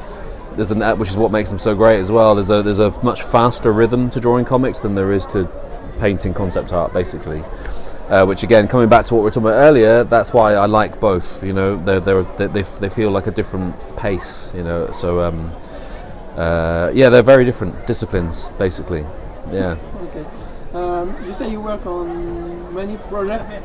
[0.57, 2.35] there's an which is what makes them so great as well.
[2.35, 5.49] There's a there's a much faster rhythm to drawing comics than there is to
[5.99, 7.43] painting concept art, basically.
[8.09, 10.67] Uh, which again, coming back to what we were talking about earlier, that's why I
[10.67, 11.43] like both.
[11.43, 14.53] You know, they're, they're, they they they feel like a different pace.
[14.55, 15.51] You know, so um,
[16.37, 19.07] uh, yeah, they're very different disciplines, basically.
[19.51, 19.77] Yeah.
[20.75, 23.65] Um, you say you work on many projects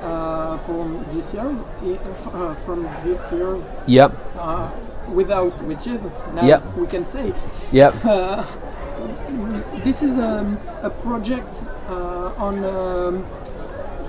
[0.00, 4.12] uh, from this year, uh, from this year's Yep.
[4.38, 4.70] uh,
[5.12, 6.04] without witches.
[6.32, 6.76] Now Yep.
[6.78, 7.34] we can say
[7.72, 7.92] Yep.
[9.84, 11.54] this is um, a project
[11.90, 13.26] uh, on um,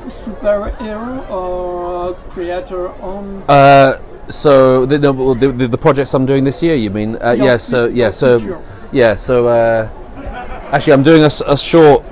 [0.07, 3.43] superhero or creator on.
[3.49, 7.17] Uh, so the, the, the, the projects I'm doing this year, you mean?
[7.17, 7.57] Uh, yeah.
[7.57, 8.11] So yeah.
[8.11, 8.39] So
[8.93, 9.15] yeah.
[9.15, 9.89] So uh,
[10.71, 12.05] actually, I'm doing a short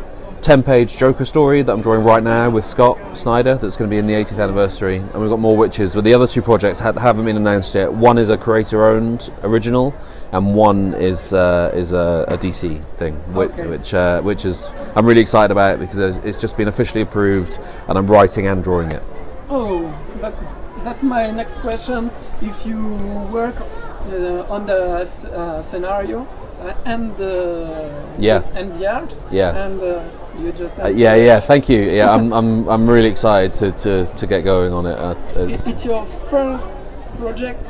[0.46, 3.56] ten-page Joker story that I'm drawing right now with Scott Snyder.
[3.56, 5.96] That's going to be in the 80th anniversary, and we've got more witches.
[5.96, 7.92] But the other two projects ha- haven't been announced yet.
[7.92, 9.96] One is a creator-owned original,
[10.32, 13.66] and one is uh, is a, a DC thing, which Okay.
[13.66, 17.98] which, uh, which is I'm really excited about because it's- just been officially approved, and
[17.98, 19.02] I'm writing and drawing it.
[19.50, 20.34] Oh, that,
[20.84, 22.12] that's my next question.
[22.44, 22.94] If you
[23.32, 23.56] work
[24.12, 24.82] uh, on the
[25.34, 26.28] uh, scenario
[26.62, 28.44] uh, and the Yeah.
[28.54, 29.16] and the art.
[29.32, 29.56] Yeah.
[29.66, 30.04] And uh,
[30.40, 31.40] you just Uh, yeah, yeah.
[31.40, 31.82] Thank you.
[31.90, 34.98] Yeah, I'm, I'm, I'm really excited to, to, to get going on it.
[34.98, 36.76] Uh, Is it your first
[37.18, 37.66] project?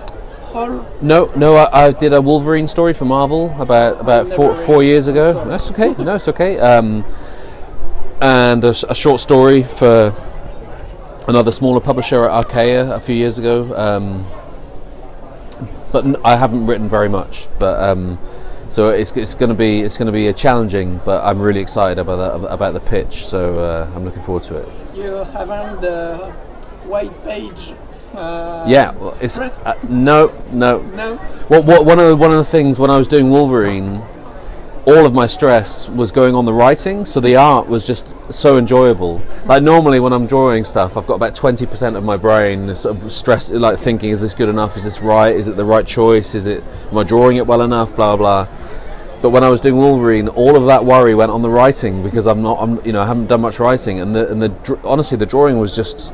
[1.01, 1.55] No, no.
[1.55, 5.43] I, I did a Wolverine story for Marvel about about four four years ago.
[5.45, 5.93] That's okay.
[6.01, 6.57] No, it's okay.
[6.59, 7.03] Um,
[8.21, 10.13] and a short story for
[11.27, 13.75] another smaller publisher at Archaia a few years ago.
[13.75, 14.25] Um,
[15.91, 17.49] but n- I haven't written very much.
[17.59, 18.17] But um,
[18.75, 20.99] so it's, it's going to be it's going to be a challenging.
[21.05, 23.25] But I'm really excited about that about the pitch.
[23.25, 24.67] So uh, I'm looking forward to it.
[24.93, 26.17] you haven't the
[26.83, 27.73] white page?
[28.13, 30.81] Uh, Yeah, well, it's uh, no, no.
[30.91, 31.19] no.
[31.49, 34.01] Well, what, one of the, one of the things when I was doing Wolverine,
[34.87, 38.57] all of my stress was going on the writing, so the art was just so
[38.57, 39.19] enjoyable.
[39.45, 42.97] Like normally when I'm drawing stuff, I've got about twenty percent of my brain sort
[42.97, 44.77] of stress, like thinking, is this good enough?
[44.77, 45.35] Is this right?
[45.35, 46.35] Is it the right choice?
[46.35, 46.63] Is it?
[46.91, 47.95] Am I drawing it well enough?
[47.95, 48.47] Blah blah.
[49.21, 52.27] But when I was doing Wolverine, all of that worry went on the writing because
[52.27, 55.17] I'm not, I'm, you know, I haven't done much writing, and the and the honestly
[55.17, 56.13] the drawing was just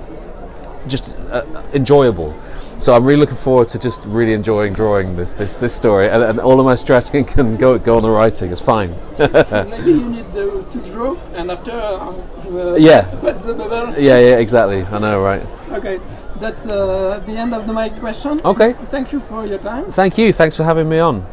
[0.87, 2.33] just uh, enjoyable.
[2.81, 6.23] So I'm really looking forward to just really enjoying drawing this this, this story, and,
[6.23, 8.51] and all of my stress can, can go go on the writing.
[8.51, 8.95] It's fine.
[9.19, 13.03] Maybe you need the, to draw and after uh, uh, Yeah.
[13.21, 13.93] put the bubble.
[14.01, 14.81] yeah, yeah, exactly.
[14.81, 15.45] I know, right?
[15.73, 15.99] Okay,
[16.39, 18.41] that's uh, the end of my question.
[18.43, 18.73] Okay.
[18.89, 19.91] Thank you for your time.
[19.91, 20.33] Thank you.
[20.33, 21.23] Thanks for having me on.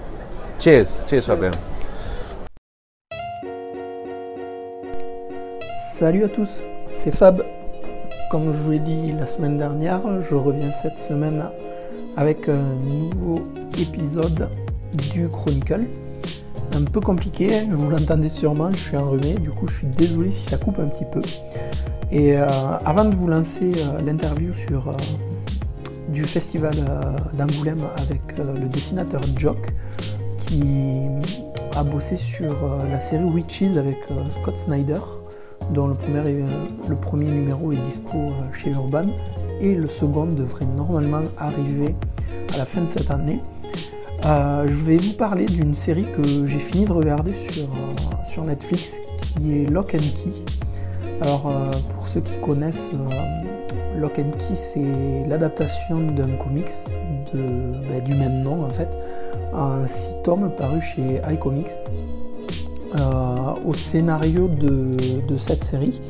[0.58, 1.00] Cheers.
[1.06, 1.54] Cheers, Fabien.
[5.94, 7.42] Salut à tous, c'est Fab.
[8.30, 11.44] Comme je vous l'ai dit la semaine dernière, je reviens cette semaine
[12.14, 13.40] avec un nouveau
[13.78, 14.50] épisode
[14.92, 15.86] du Chronicle.
[16.74, 20.44] Un peu compliqué, vous l'entendez sûrement, je suis enrhumé, du coup je suis désolé si
[20.44, 21.22] ça coupe un petit peu.
[22.12, 22.46] Et euh,
[22.84, 24.92] avant de vous lancer euh, l'interview sur euh,
[26.10, 26.74] du festival
[27.32, 29.72] d'Angoulême avec le dessinateur Jock,
[30.36, 31.06] qui
[31.74, 32.54] a bossé sur
[32.90, 33.96] la série Witches avec
[34.30, 35.00] Scott Snyder,
[35.72, 39.04] dont le premier, est- le premier numéro est dispo euh, chez Urban,
[39.60, 41.94] et le second devrait normalement arriver
[42.54, 43.40] à la fin de cette année.
[44.24, 48.44] Euh, je vais vous parler d'une série que j'ai fini de regarder sur, euh, sur
[48.44, 48.96] Netflix
[49.36, 50.32] qui est Lock and Key.
[51.20, 56.70] Alors euh, pour ceux qui connaissent, euh, Lock and Key c'est l'adaptation d'un comics
[57.32, 57.40] de,
[57.88, 58.88] bah, du même nom en fait,
[59.54, 59.84] un
[60.24, 61.70] tomes paru chez iComics.
[62.96, 64.96] Euh, au scénario de,
[65.38, 66.00] cette série,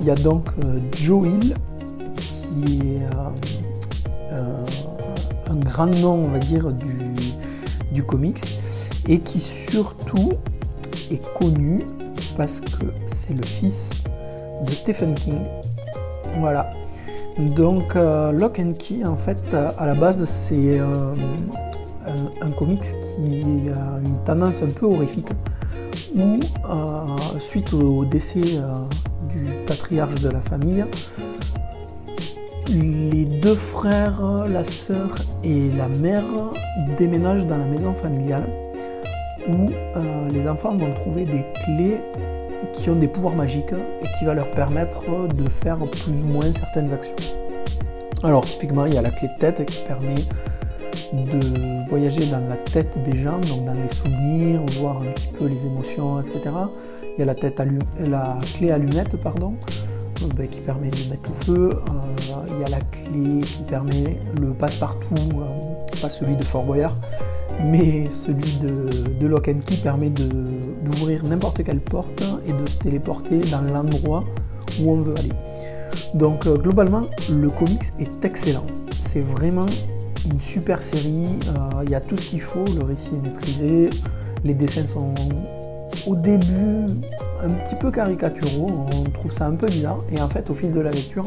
[0.00, 1.54] il y a donc euh, Joe Hill
[2.16, 3.02] qui est
[4.32, 4.64] euh,
[5.50, 6.68] un- grand nom on va dire
[7.92, 8.58] du, comics
[9.08, 10.32] et qui surtout
[11.10, 11.84] est connu
[12.36, 13.90] parce que c'est le fils
[14.66, 15.38] de Stephen King.
[16.40, 16.70] Voilà.
[17.56, 19.38] Donc Lock and Key en fait
[19.78, 21.14] à la base c'est un,
[22.40, 25.28] un comics qui a une tendance un peu horrifique
[26.14, 28.72] où euh, suite au décès euh,
[29.32, 30.84] du patriarche de la famille,
[32.68, 36.24] les deux frères, la sœur et la mère
[36.98, 38.48] déménagent dans la maison familiale
[39.48, 41.98] où euh, les enfants vont trouver des clés
[42.72, 45.02] qui ont des pouvoirs magiques et qui va leur permettre
[45.34, 47.16] de faire plus ou moins certaines actions.
[48.22, 50.14] Alors typiquement il y a la clé de tête qui permet
[51.12, 55.46] de voyager dans la tête des gens, donc dans les souvenirs, voir un petit peu
[55.46, 56.40] les émotions, etc.
[57.16, 59.54] Il y a la, tête allu- la clé allumette, pardon,
[60.22, 61.70] euh, ben, qui permet de mettre le feu.
[61.70, 66.64] Euh, il y a la clé qui permet le passe-partout, euh, pas celui de Fort
[66.64, 66.96] Boyard,
[67.64, 72.78] mais celui de, de Lock and Key permet d'ouvrir n'importe quelle porte et de se
[72.78, 74.24] téléporter dans l'endroit
[74.80, 75.32] où on veut aller.
[76.14, 78.64] Donc globalement, le comics est excellent.
[79.04, 79.66] C'est vraiment
[80.30, 81.26] une super série.
[81.48, 83.90] euh, Il y a tout ce qu'il faut, le récit est maîtrisé,
[84.44, 85.14] les dessins sont
[86.06, 86.86] au début
[87.42, 90.72] un petit peu caricaturaux, on trouve ça un peu bizarre, et en fait au fil
[90.72, 91.24] de la lecture,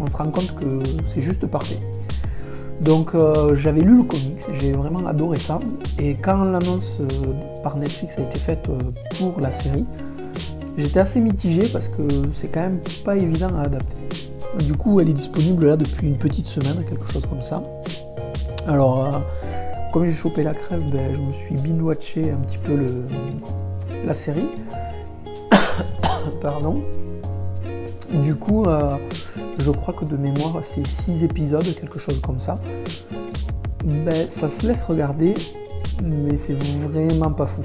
[0.00, 1.78] on se rend compte que c'est juste parfait.
[2.80, 5.60] Donc euh, j'avais lu le comics, j'ai vraiment adoré ça,
[5.98, 7.06] et quand l'annonce euh,
[7.62, 8.68] par Netflix a été faite
[9.18, 9.84] pour la série,
[10.76, 12.02] j'étais assez mitigé parce que
[12.34, 13.96] c'est quand même pas évident à adapter.
[14.64, 17.62] Du coup, elle est disponible là depuis une petite semaine, quelque chose comme ça.
[18.68, 19.18] Alors, euh,
[19.92, 22.78] comme j'ai chopé la crève, ben, je me suis binge-watché un petit peu
[24.04, 24.48] la série.
[26.40, 26.82] Pardon.
[28.12, 28.96] Du coup, euh,
[29.58, 32.54] je crois que de mémoire, c'est 6 épisodes, quelque chose comme ça.
[33.84, 35.34] Ben, ça se laisse regarder,
[36.02, 37.62] mais c'est vraiment pas fou.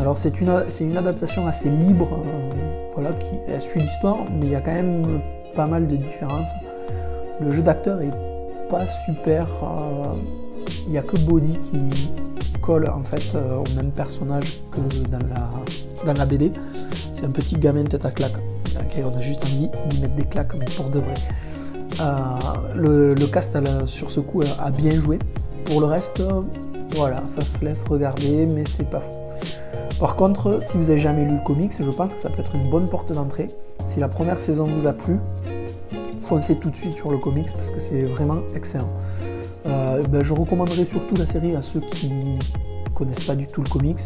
[0.00, 4.60] Alors, c'est une, adaptation assez libre, euh, voilà, qui suit l'histoire, mais il y a
[4.60, 5.20] quand même
[5.54, 6.50] pas mal de différences.
[7.40, 8.27] Le jeu d'acteur est
[8.68, 9.46] pas super.
[9.62, 10.14] euh,
[10.86, 12.10] il n'y a que Body qui
[12.60, 16.52] colle en fait euh, au même personnage que dans la, dans la BD.
[17.14, 18.36] C'est un petit gamin tête à claque,
[18.74, 21.14] lequel on a juste envie d'y mettre des claques, mais pour de vrai.
[22.00, 25.18] Euh, le, cast sur ce coup a bien joué.
[25.64, 26.42] Pour le reste, euh,
[26.90, 29.14] voilà, ça se laisse regarder, mais c'est pas fou.
[29.98, 32.54] Par contre, si vous n'avez jamais lu le comics, je pense que ça peut être
[32.54, 33.48] une bonne porte d'entrée.
[33.84, 35.18] Si la première saison vous a plu,
[36.28, 38.90] foncez tout de suite sur le comics parce que c'est vraiment excellent.
[39.64, 42.12] Euh, ben, je recommanderais surtout la série à ceux qui
[42.94, 44.00] connaissent pas du tout le comics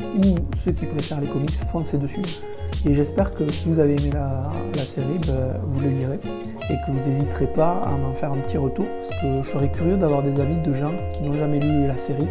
[0.00, 2.22] ou ceux qui préfèrent les comics, foncez dessus.
[2.86, 6.18] Et j'espère que si vous avez aimé la, série, ben, vous le lirez
[6.70, 9.70] et que vous n'hésiterez pas à m'en faire un petit retour parce que je serais
[9.70, 12.28] curieux d'avoir des avis de gens qui n'ont jamais lu la série,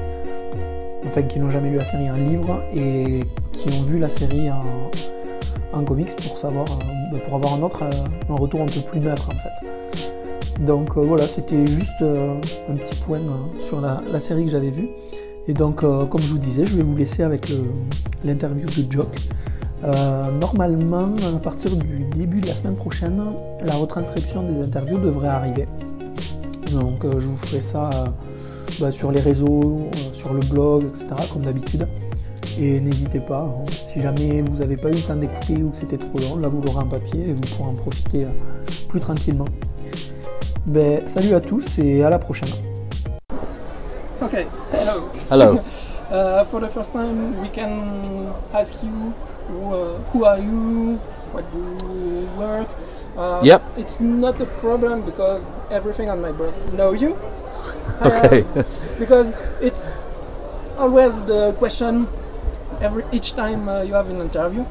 [1.05, 3.19] enfin qui n'ont jamais lu la série en livre et
[3.51, 8.33] qui ont vu la série en, comics pour savoir, euh, pour avoir un autre, euh,
[8.33, 10.63] un retour un peu plus neutre en fait.
[10.63, 12.35] Donc euh, voilà, c'était juste euh,
[12.69, 13.21] un petit point
[13.59, 14.89] sur la, série que j'avais vue.
[15.47, 17.51] Et donc, comme je vous disais, je vais vous laisser avec
[18.23, 19.15] l'interview de Jock.
[20.39, 23.19] Normalement, à partir du début de la semaine prochaine,
[23.63, 25.67] la retranscription des interviews devrait arriver.
[26.71, 27.89] Donc, je vous ferai ça
[28.79, 31.87] bah, sur les réseaux, sur le blog, etc., comme d'habitude.
[32.57, 35.77] Et n'hésitez pas, hein, si jamais vous n'avez pas eu le temps d'écouter ou que
[35.77, 38.27] c'était trop long, là vous l'aurez en papier et vous pourrez en profiter euh,
[38.87, 39.45] plus tranquillement.
[40.65, 42.49] Ben, salut à tous et à la prochaine.
[44.21, 45.09] Okay, hello.
[45.31, 45.59] Hello.
[46.11, 49.13] Uh, for the first time, we can ask you
[49.47, 50.95] who, uh, who are you,
[51.31, 52.67] what do you work?
[53.15, 53.61] Uh, Yep.
[53.77, 57.15] It's not a problem because everything on my brain know you.
[58.01, 58.43] Okay.
[58.55, 58.63] Uh,
[58.97, 59.85] because it's
[60.79, 62.07] always the question
[62.81, 64.65] every each time uh, you have an interview.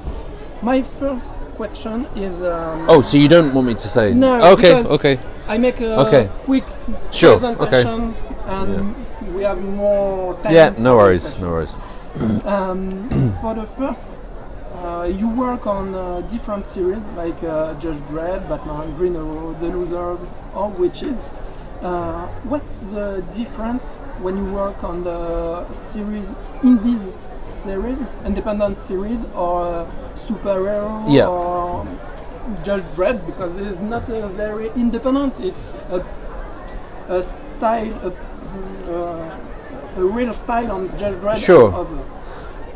[0.63, 2.35] My first question is.
[2.43, 4.15] Um, oh, so you don't want me to say?
[4.15, 4.75] No, Okay.
[4.85, 5.19] Okay.
[5.47, 6.29] I make a Okay.
[6.45, 6.65] quick
[7.11, 7.55] Sure, okay.
[7.57, 8.15] presentation
[8.47, 8.95] and
[9.35, 10.53] we have more time.
[10.53, 10.75] Yeah.
[10.79, 11.39] No worries.
[11.39, 11.77] No worries.
[12.45, 13.09] Um,
[13.41, 14.09] for the first,
[14.75, 19.69] uh, you work on uh, different series like uh, Judge Dredd, Batman, Green Arrow, The
[19.69, 20.21] Losers,
[20.55, 21.17] or Wytches.
[21.83, 26.27] Uh, what's the difference when you work on the series
[26.65, 27.07] in these
[27.69, 31.29] series, independent series, or superhero, Yeah.
[31.29, 31.87] or
[32.65, 33.19] Judge Dredd?
[33.27, 35.39] Because it's not a very independent.
[35.41, 35.99] It's a,
[37.09, 38.11] a style, a,
[38.91, 41.37] uh, a real style on Judge Dredd.
[41.37, 41.71] Sure.
[41.81, 41.89] Of,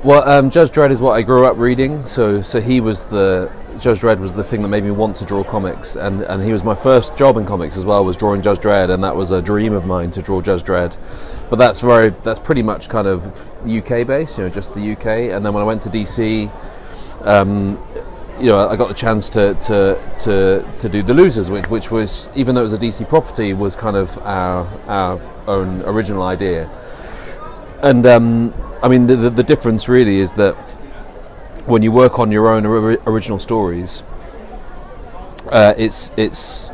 [0.05, 2.05] Well, um, Judge Dredd is what I grew up reading.
[2.05, 3.51] So, so he was the
[3.83, 6.53] Judge Dredd was the thing that made me want to draw comics, and and he
[6.53, 8.05] was my first job in comics as well.
[8.05, 10.97] Was drawing Judge Dredd, and that was a dream of mine to draw Judge Dredd.
[11.51, 13.27] But that's very that's pretty much kind of
[13.66, 15.35] UK based, you know, just the UK.
[15.35, 16.49] And then when I went to DC,
[17.27, 17.77] um,
[18.38, 21.90] you know, I got the chance to to to, to do the Losers, which which
[21.90, 26.23] was even though it was a DC property, was kind of our our own original
[26.23, 26.71] idea.
[27.83, 30.57] And um, I mean, the, the the difference really is that
[31.66, 34.03] when you work on your own ori- original stories,
[35.51, 36.70] uh, it's it's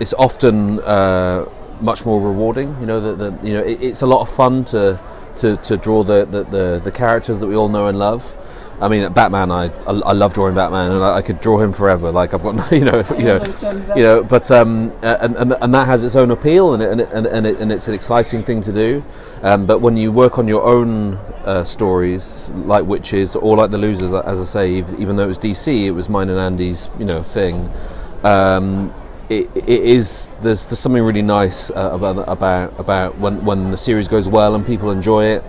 [0.00, 1.46] it's often uh,
[1.80, 2.76] much more rewarding.
[2.80, 4.98] You know, that you know it, it's a lot of fun to
[5.36, 8.36] to, to draw the, the, the, the characters that we all know and love.
[8.80, 11.72] I mean, Batman, I, I, I love drawing Batman, and I, I could draw him
[11.72, 12.12] forever.
[12.12, 14.22] Like I've got, you know, you know, you know.
[14.22, 17.46] But um, and, and and that has its own appeal, and it, and it, and,
[17.46, 19.02] it, and it's an exciting thing to do.
[19.42, 23.78] Um, but when you work on your own uh, stories, like Wytches or like The
[23.78, 26.90] Losers, as I say, ev- even though it was DC, it was mine and Andy's,
[26.98, 27.70] you know, thing.
[28.24, 28.92] Um,
[29.28, 33.78] it, it is there's, there's something really nice uh, about about about when when the
[33.78, 35.44] series goes well and people enjoy it.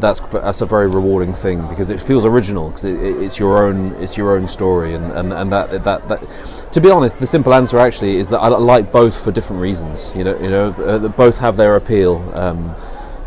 [0.00, 3.64] That's that's a very rewarding thing because it feels original because it, it, it's your
[3.64, 7.26] own it's your own story and, and, and that, that that to be honest the
[7.26, 10.70] simple answer actually is that I like both for different reasons you know you know
[10.72, 12.74] uh, both have their appeal um,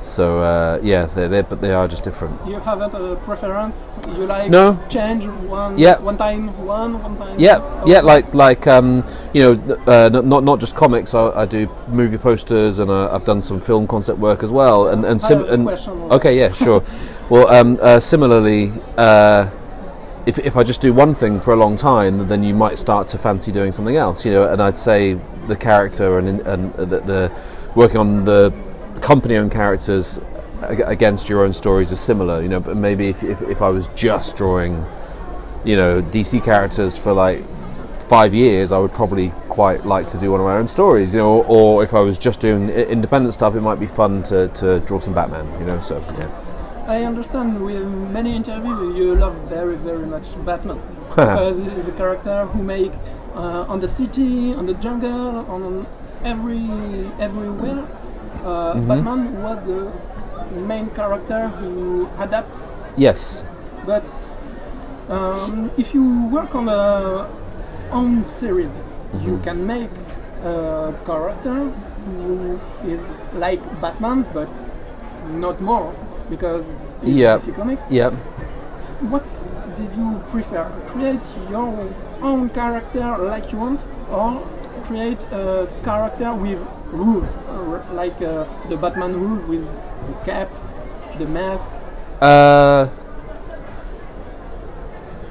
[0.02, 3.92] so uh, yeah they're, they're but they are just different You haven't a preference?
[4.08, 4.80] You like No.
[4.90, 6.00] change one Yeah.
[6.00, 7.92] one time one, one time Yeah, Okay.
[7.92, 11.14] yeah, like like um, you know, uh, not not just comics.
[11.14, 14.88] I, I do movie posters, and uh, I've done some film concept work as well.
[14.90, 15.70] And and, I sim- have a and
[16.12, 16.84] okay, yeah, sure.
[17.30, 19.50] well, um, uh, similarly, uh,
[20.26, 23.08] if if I just do one thing for a long time, then you might start
[23.08, 24.26] to fancy doing something else.
[24.26, 27.32] You know, and I'd say the character and in- and the, the
[27.75, 28.52] working on the
[29.02, 30.19] company-owned characters
[30.62, 32.41] against your own stories is similar.
[32.41, 34.85] You know, but maybe if if, if I was just drawing
[35.65, 37.43] you know DC characters for like
[38.02, 41.13] five years, I would probably quite like to do one of my own stories.
[41.13, 44.47] You know, or if I was just doing independent stuff, it might be fun to,
[44.49, 45.47] to draw some Batman.
[45.60, 46.29] You know, so yeah.
[46.87, 52.47] I understand with many interviews you love very very much Batman because he's a character
[52.47, 52.91] who make
[53.33, 55.87] uh, on the city, on the jungle, on
[56.23, 56.67] every
[57.19, 57.87] everywhere
[58.44, 59.92] uh, Batman was the
[60.63, 62.62] main character who adapts
[62.98, 63.46] Yes.
[63.86, 64.06] But
[65.10, 67.27] um, if you work on a
[67.92, 68.71] own series,
[69.19, 69.44] you Mm-hmm.
[69.44, 69.90] can make
[70.44, 71.56] a character
[72.06, 74.48] who is like Batman, but
[75.29, 75.94] not more
[76.29, 77.36] because it's Yeah.
[77.38, 77.84] DC Comics.
[77.90, 78.13] Yep.
[79.12, 79.25] What
[79.77, 80.63] did you prefer?
[80.88, 81.90] Create your
[82.21, 84.42] own character like you want, or
[84.84, 86.60] create a character with
[86.92, 89.65] rules, or like uh, the Batman roof with
[90.08, 90.50] the cap,
[91.17, 91.69] the mask?
[92.21, 92.89] Uh,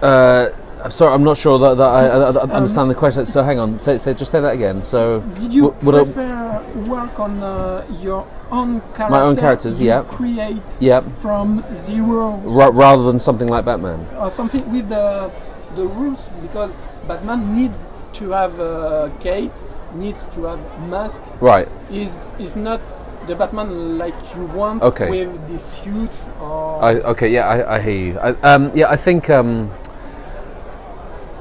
[0.02, 0.48] uh,
[0.88, 3.26] sorry, I'm not sure that, that I, I, I understand the question.
[3.26, 4.82] So hang on, say, say, just say that again.
[4.82, 9.11] So Did you w- prefer work on uh, your own character?
[9.11, 10.02] My own characters, yeah.
[10.04, 11.04] Create Yep.
[11.16, 14.06] from zero ra- rather than something like Batman.
[14.18, 15.30] or something with the
[15.76, 16.74] the rules because
[17.06, 17.84] Batman needs
[18.14, 19.52] to have a cape,
[19.95, 21.22] needs to have mask.
[21.41, 21.68] Right.
[21.91, 22.80] Is is not
[23.26, 25.09] the Batman like you want Okay.
[25.11, 28.18] with the suits or I, okay, yeah, I, I hear you.
[28.18, 29.70] I, um, yeah, I think um,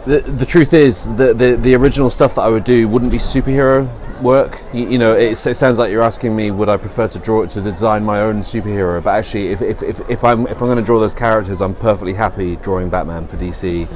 [0.05, 3.17] the the truth is the, the the original stuff that I would do wouldn't be
[3.17, 3.87] superhero
[4.21, 4.61] work.
[4.73, 7.43] You, you know, it, it sounds like you're asking me would I prefer to draw
[7.43, 10.67] it to design my own superhero, but actually, if, if, if, if I'm if I'm
[10.67, 13.87] going to draw those characters, I'm perfectly happy drawing Batman for DC.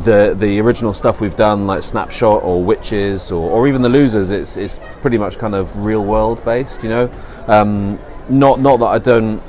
[0.00, 4.32] The the original stuff we've done, like Snapshot or Wytches or, or even the Losers,
[4.32, 6.82] it's it's pretty much kind of real world based.
[6.82, 7.10] You know,
[7.46, 9.40] um, not not that I don't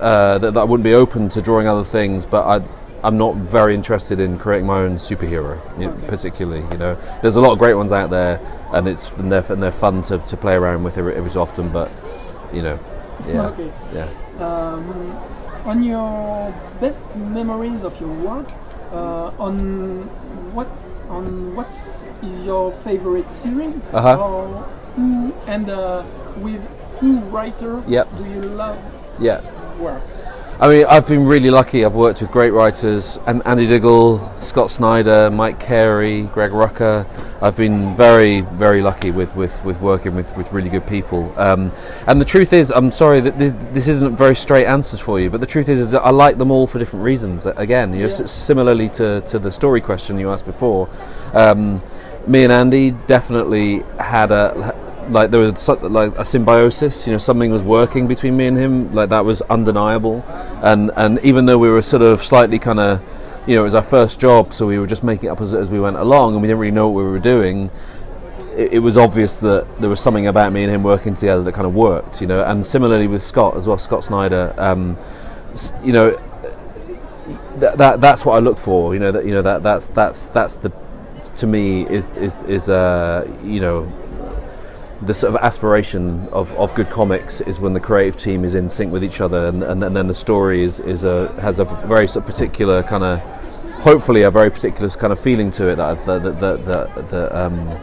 [0.00, 2.66] uh, that, that I wouldn't be open to drawing other things, but I,
[3.02, 6.62] I'm not very interested in creating my own superhero, know, particularly.
[6.72, 8.40] You know, there's a lot of great ones out there,
[8.72, 11.42] and it's and they're, and they're fun to, to play around with every, every so
[11.42, 11.68] often.
[11.70, 11.92] But
[12.52, 12.78] you know,
[13.26, 13.72] yeah, Okay.
[13.94, 14.08] yeah.
[14.38, 15.16] Um,
[15.64, 18.48] on your best memories of your work,
[18.92, 20.04] uh, on
[20.54, 20.68] what
[21.08, 22.06] on what's
[22.44, 24.16] your favorite series, Uh-huh.
[24.20, 24.46] or
[24.96, 26.02] who and uh,
[26.38, 26.60] with
[27.00, 28.08] who writer Yep.
[28.18, 28.78] do you love
[29.18, 29.40] Yeah.
[29.80, 30.02] work?
[30.62, 31.86] I mean, I've been really lucky.
[31.86, 37.06] I've worked with great writers: and Andy Diggle, Scott Snyder, Mike Carey, Greg Rucka.
[37.40, 41.32] I've been very, very lucky with, with, with working with, with really good people.
[41.38, 41.72] Um,
[42.06, 45.30] and the truth is, I'm sorry that this, this isn't very straight answers for you,
[45.30, 47.46] but the truth is, is that I like them all for different reasons.
[47.46, 48.24] Again, you know, Yeah.
[48.24, 50.90] s- similarly to, to the story question you asked before.
[51.32, 51.80] Um,
[52.26, 54.74] me and Andy definitely had a
[55.10, 57.06] like there was like a symbiosis.
[57.06, 58.94] You know, something was working between me and him.
[58.94, 60.24] Like that was undeniable.
[60.62, 63.00] And and even though we were sort of slightly kind of,
[63.46, 65.54] you know, it was our first job, so we were just making it up as,
[65.54, 67.70] as we went along, and we didn't really know what we were doing.
[68.56, 71.52] It, it was obvious that there was something about me and him working together that
[71.52, 72.20] kind of worked.
[72.20, 74.54] You know, and similarly with Scott as well, Scott Snyder.
[74.56, 74.96] Um,
[75.82, 76.10] you know,
[77.56, 78.94] that, that that's what I look for.
[78.94, 80.72] You know that you know that that's that's that's the
[81.36, 83.90] to me is is is uh you know
[85.02, 88.68] the sort of aspiration of, of good comics is when the creative team is in
[88.68, 92.06] sync with each other and, and, then the story is, is a has a very
[92.06, 93.20] sort of particular kind of
[93.80, 97.32] hopefully a very particular kind of feeling to it that that that that, that, that
[97.34, 97.80] um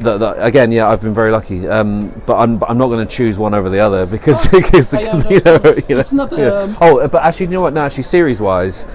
[0.00, 3.10] that, that, again, yeah, I've been very lucky, um, but I'm, I'm not going to
[3.10, 6.32] choose one over the other because, because, I because you know, you know, It's not,
[6.32, 6.48] yeah.
[6.48, 7.72] um, Oh, but actually, you know what?
[7.72, 8.86] No, actually, series-wise,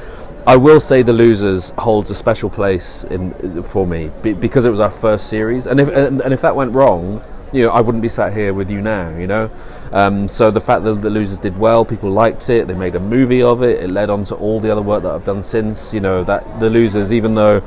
[0.45, 4.79] I will say the losers holds a special place in for me because it was
[4.79, 8.01] our first series, and if and, and if that went wrong, you know, I wouldn't
[8.01, 9.15] be sat here with you now.
[9.17, 9.51] You know,
[9.91, 12.99] um, so the fact that the losers did well, people liked it, they made a
[12.99, 15.93] movie of it, it led on to all the other work that I've done since.
[15.93, 17.61] You know, that the losers, even though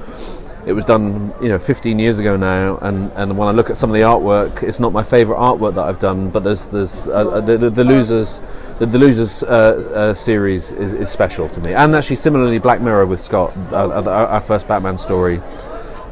[0.67, 3.77] it was done, you know, 15 years ago now, and, and when I look at
[3.77, 6.31] some of the artwork, it's not my favourite artwork that I've done.
[6.31, 8.41] But there's there's uh, uh, the, the, the losers,
[8.79, 9.47] the, the losers uh,
[9.95, 13.89] uh, series is, is special to me, and actually similarly Black Mirror with Scott, uh,
[13.89, 15.41] uh, our, our first Batman story.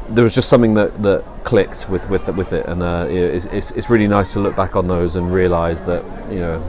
[0.09, 3.71] There was just something that, that clicked with with with it, and uh, it's, it's
[3.71, 6.59] it's really nice to look back on those and realise that you know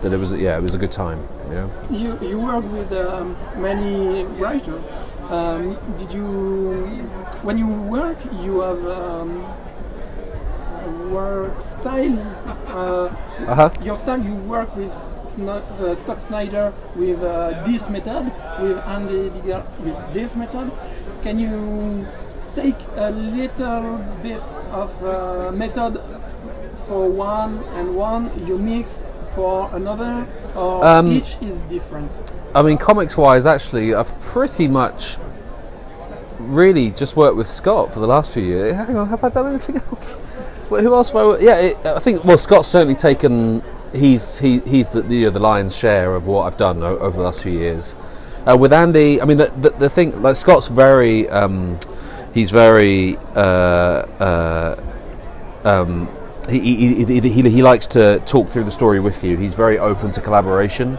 [0.00, 1.26] that it was yeah it was a good time.
[1.48, 1.70] You know.
[1.90, 4.84] You you work with um, many writers.
[5.28, 7.08] Um, did you
[7.42, 9.44] when you work you have um,
[10.84, 12.18] a work style?
[12.66, 13.10] Uh,
[13.46, 13.70] Uh huh.
[13.82, 14.92] your style you work with
[15.34, 20.70] Sno- uh, Scott Snyder with uh, this method, with Andy Diggle with this method.
[21.26, 22.06] Can you
[22.54, 26.00] take a little bit of uh, method
[26.86, 29.02] for one and one you mix
[29.34, 30.24] for another,
[30.54, 32.12] or Um, each is different?
[32.54, 35.16] I mean, comics wise, actually, I've pretty much
[36.38, 38.76] really just worked with Scott for the last few years.
[38.76, 40.18] Hang on, have I done anything else?
[40.70, 41.38] Well, who else have I?
[41.38, 42.24] Yeah, it, I think.
[42.24, 43.64] Well, Scott's certainly taken.
[43.92, 47.22] He's he, he's the you know, the lion's share of what I've done over the
[47.22, 47.96] last few years.
[48.46, 51.28] Uh, with Andy, I mean, the, the, the thing like Scott's very.
[51.28, 51.78] Um,
[52.32, 53.16] he's very.
[53.34, 54.82] Uh, uh,
[55.64, 56.08] um,
[56.48, 56.60] he,
[57.04, 59.36] he, he, he, likes to talk through the story with you.
[59.36, 60.96] He's very open to collaboration.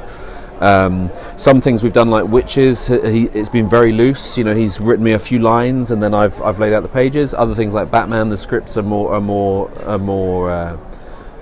[0.60, 4.38] Um, some things we've done like Wytches, he, it's been very loose.
[4.38, 6.89] You know, he's written me a few lines and then I've, I've laid out the
[6.89, 7.34] pages.
[7.34, 10.78] Other things like Batman, the scripts are more are more are more uh,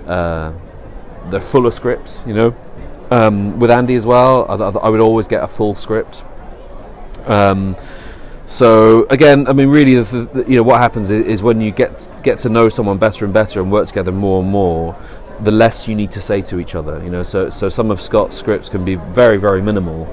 [0.06, 0.52] uh,
[1.30, 2.22] they're fuller scripts.
[2.26, 2.56] You know,
[3.10, 6.24] um, with Andy as well, I, I, would always get a full script.
[7.26, 7.76] Um,
[8.44, 11.72] so again, I mean, really, the, the, you know, what happens is, is, when you
[11.72, 14.96] get get to know someone better and better and work together more and more,
[15.40, 17.02] the less you need to say to each other.
[17.02, 20.06] You know, so so some of Scott's scripts can be very very minimal,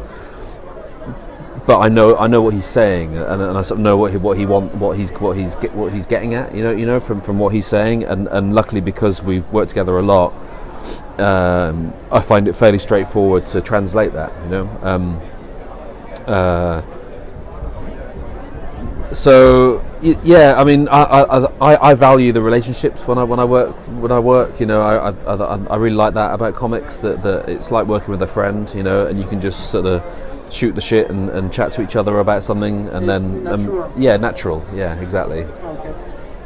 [1.67, 4.11] but I know I know what he's saying, and, and I sort of know what
[4.11, 6.55] he what he want what he's what he's get, what he's getting at.
[6.55, 9.69] You know, you know from from what he's saying, and and luckily because we've worked
[9.69, 10.33] together a lot,
[11.19, 14.31] um, I find it fairly straightforward to translate that.
[14.43, 14.79] You know.
[14.81, 15.21] Um,
[16.25, 16.81] uh,
[19.13, 23.75] so yeah, I mean, I, I, I, value the relationships when I when I work
[24.01, 24.59] when I work.
[24.59, 26.97] You know, I, I, I really like that about comics.
[26.99, 28.71] That, that it's like working with a friend.
[28.73, 30.03] You know, and you can just sort of
[30.51, 33.83] shoot the shit and, and chat to each other about something, and it's then natural.
[33.83, 34.65] Um, yeah, natural.
[34.73, 35.43] Yeah, exactly.
[35.43, 35.93] Okay.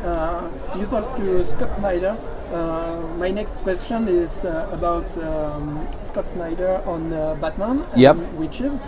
[0.03, 2.17] Uh, you talked to Scott Snyder.
[2.51, 8.15] Uh, my next question is uh, about um, Scott Snyder on uh, Batman and yep.
[8.37, 8.79] Wytches.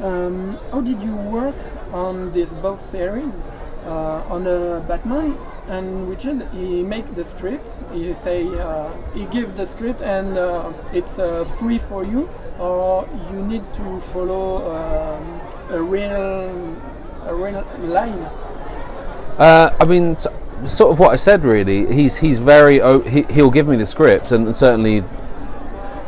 [0.00, 1.54] Um, how did you work
[1.92, 3.34] on these both series?
[3.84, 5.36] Uh, on the Batman
[5.68, 7.80] and Wytches, he make the script.
[7.92, 13.08] He say uh, he give the script and uh, it's uh, free for you, or
[13.30, 15.40] you need to follow um,
[15.70, 16.76] a real
[17.26, 18.22] a real line.
[19.36, 20.16] Uh, I mean,
[20.66, 21.44] sort of what I said.
[21.44, 25.02] Really, he's he's very he, he'll give me the script, and certainly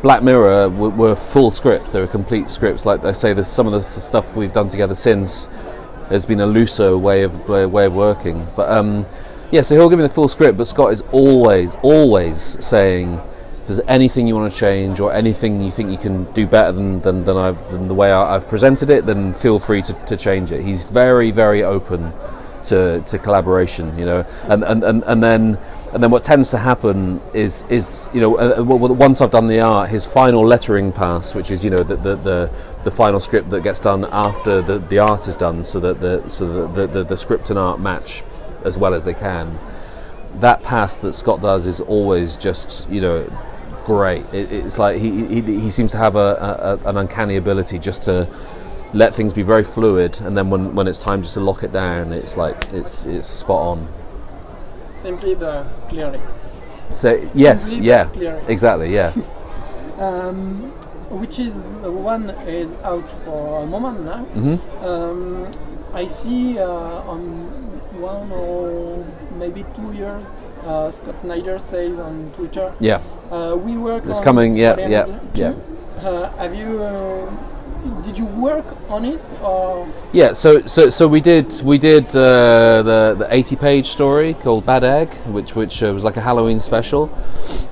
[0.05, 1.92] Black Mirror were, were, full scripts.
[1.92, 2.84] They were complete scripts.
[2.84, 5.46] Like I say, there's some of the stuff we've done together since
[6.11, 8.46] has been a looser way of way of working.
[8.55, 9.07] But um,
[9.50, 10.59] yeah, so he'll give me the full script.
[10.59, 13.14] But Scott is always, always saying,
[13.62, 16.72] if there's anything you want to change or anything you think you can do better
[16.72, 19.94] than than, than, I've, than the way I, have presented it, then feel free to,
[19.94, 20.62] to change it.
[20.62, 22.12] He's very, very open
[22.64, 25.58] to, to collaboration, you know, and, and, and, and then
[25.94, 29.46] and then what tends to happen is is you know uh, uh once I've done
[29.46, 32.50] the art, his final lettering pass, which is you know the the, the,
[32.82, 36.28] the final script that gets done after the, the art is done, so that the
[36.28, 38.24] so that the, the, the script and art match
[38.64, 39.56] as well as they can.
[40.40, 43.24] That pass that Scott does is always just you know
[43.84, 44.24] great.
[44.34, 48.02] It, it's like he, he he seems to have a, a an uncanny ability just
[48.04, 48.28] to
[48.95, 51.72] let things be very fluid, and then when, when it's time just to lock it
[51.72, 53.88] down, it's like it's it's spot on.
[54.97, 56.20] Simply but clearly.
[56.90, 58.45] So yes, Simply yeah, clearly.
[58.49, 59.12] exactly, yeah.
[59.99, 60.70] um,
[61.11, 64.24] which is one is out for a moment now.
[64.34, 64.84] Mm-hmm.
[64.84, 65.53] Um,
[65.92, 67.20] I see uh, on
[68.01, 69.05] one or
[69.36, 70.24] maybe two years.
[70.64, 72.72] Uh, Scott Snyder says on Twitter.
[72.80, 73.03] Yeah.
[73.30, 74.07] Uh, we work.
[74.07, 74.57] It's coming.
[74.57, 75.55] Yeah, yeah, yeah.
[75.99, 77.30] Uh, have you uh,
[78.02, 82.82] did you work on it or yeah so so so we did we did uh,
[82.82, 86.60] the the 80 page story called bad egg which which uh, was like a halloween
[86.60, 87.10] special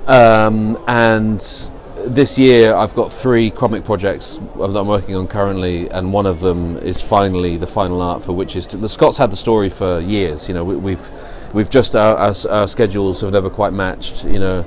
[0.06, 1.70] um, and
[2.06, 6.40] this year I've got three comic projects that I'm working on currently, and one of
[6.40, 9.68] them is finally the final art for which is to, the Scott's had the story
[9.68, 10.48] for years.
[10.48, 14.24] You know, we, have we've, we've just our, our, our, schedules have never quite matched.
[14.24, 14.66] You know,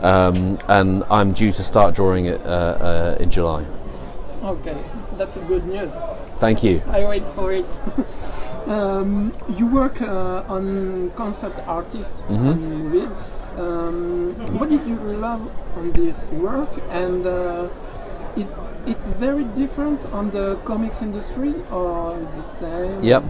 [0.00, 3.64] um, and I'm due to start drawing it uh, uh, in July.
[4.42, 4.76] Okay,
[5.12, 5.92] that's a good news.
[6.38, 6.82] Thank you.
[6.88, 7.66] I wait for it.
[8.66, 12.48] um, you work uh, on concept artists mm-hmm.
[12.48, 13.10] on movies.
[13.56, 16.70] Um, what did you love on this work?
[16.90, 17.68] And uh,
[18.36, 18.48] it,
[18.86, 23.02] it's very different on the comics industries or the same?
[23.02, 23.22] Yep.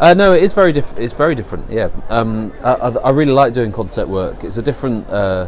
[0.00, 1.04] Uh, no, it is very different.
[1.04, 1.70] It's very different.
[1.70, 4.42] Yeah, um, I, I, really like doing concept work.
[4.42, 5.46] It's a different uh,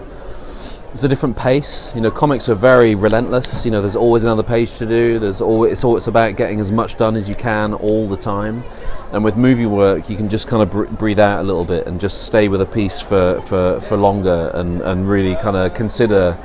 [0.92, 1.94] it's a different pace.
[1.94, 3.64] You know, comics are very relentless.
[3.64, 5.18] You know, there's always another page to do.
[5.18, 8.64] There's always it's always about getting as much done as you can all the time.
[9.12, 11.86] And with movie work, you can just kind of br- breathe out a little bit
[11.86, 15.74] and just stay with a piece for, for, for longer and, and really kind of
[15.74, 16.38] consider,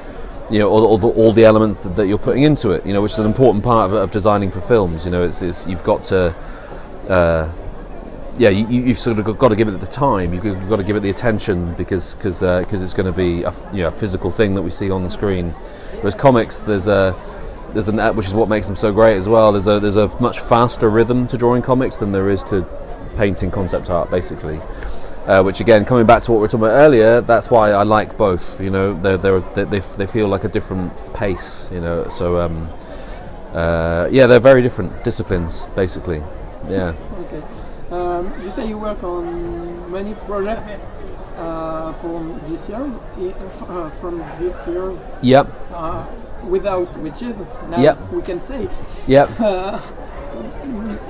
[0.50, 2.86] you know, all, all, the, all the elements that, that, you're putting into it.
[2.86, 5.06] You know, which is an important part of, of designing for films.
[5.06, 6.36] You know, it's, it's you've got to.
[7.08, 7.52] Uh,
[8.38, 10.34] yeah, you, have sort of got to give it the time.
[10.34, 13.54] You've, got to give it the attention because because uh, it's going to be a,
[13.74, 15.50] you know, a physical thing that we see on the screen.
[15.96, 17.16] Whereas comics, there's a
[17.74, 19.52] there's an which is what makes them so great as well.
[19.52, 22.66] There's a there's a much faster rhythm to drawing comics than there is to
[23.18, 24.60] painting concept art, basically.
[25.26, 27.84] Uh, which again, coming back to what we were talking about earlier, that's why I
[27.84, 28.60] like both.
[28.60, 31.70] You know, they're, they're, they they feel like a different pace.
[31.72, 32.68] You know, so um,
[33.54, 36.24] uh, yeah, they're very different disciplines, basically.
[36.68, 36.96] Yeah.
[37.92, 40.80] Um, you say you work on many projects.
[41.38, 42.86] uh, from this year,
[43.68, 45.48] uh, from this year's Yep.
[45.74, 46.06] uh,
[46.48, 47.40] without Wytches.
[47.70, 47.98] Now Yep.
[48.12, 48.68] we can say
[49.08, 49.30] Yep.
[49.40, 49.80] uh,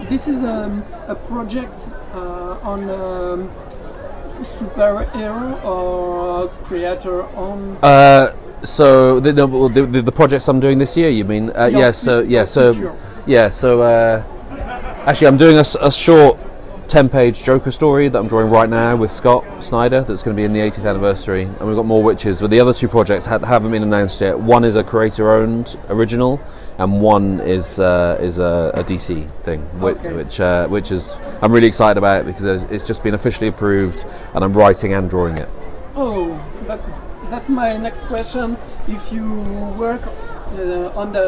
[0.09, 1.77] this is um, a project
[2.13, 3.49] uh, on um,
[4.41, 7.77] superhero or creator on.
[7.83, 11.49] Uh, so the, the, the, the projects I'm doing this year, you mean?
[11.51, 11.91] Uh, yeah.
[11.91, 12.45] So yeah.
[12.45, 12.93] So
[13.25, 13.49] yeah.
[13.49, 14.23] So uh,
[15.05, 16.37] actually, I'm doing a short.
[16.91, 20.39] 10 page Joker story that I'm drawing right now with Scott Snyder that's going to
[20.39, 23.25] be in the 80th anniversary and we've got more Wytches but the other two projects
[23.25, 26.41] ha- haven't been announced yet one is a creator owned original
[26.79, 30.11] and one is uh, is a, a DC thing which Okay.
[30.11, 34.43] which, uh, which is I'm really excited about because it's- just been officially approved and
[34.43, 35.47] I'm writing and drawing it
[35.95, 36.37] Oh,
[36.67, 36.81] that,
[37.29, 38.57] that's my next question.
[38.89, 39.39] If you
[39.77, 40.01] work
[40.57, 41.27] uh, on the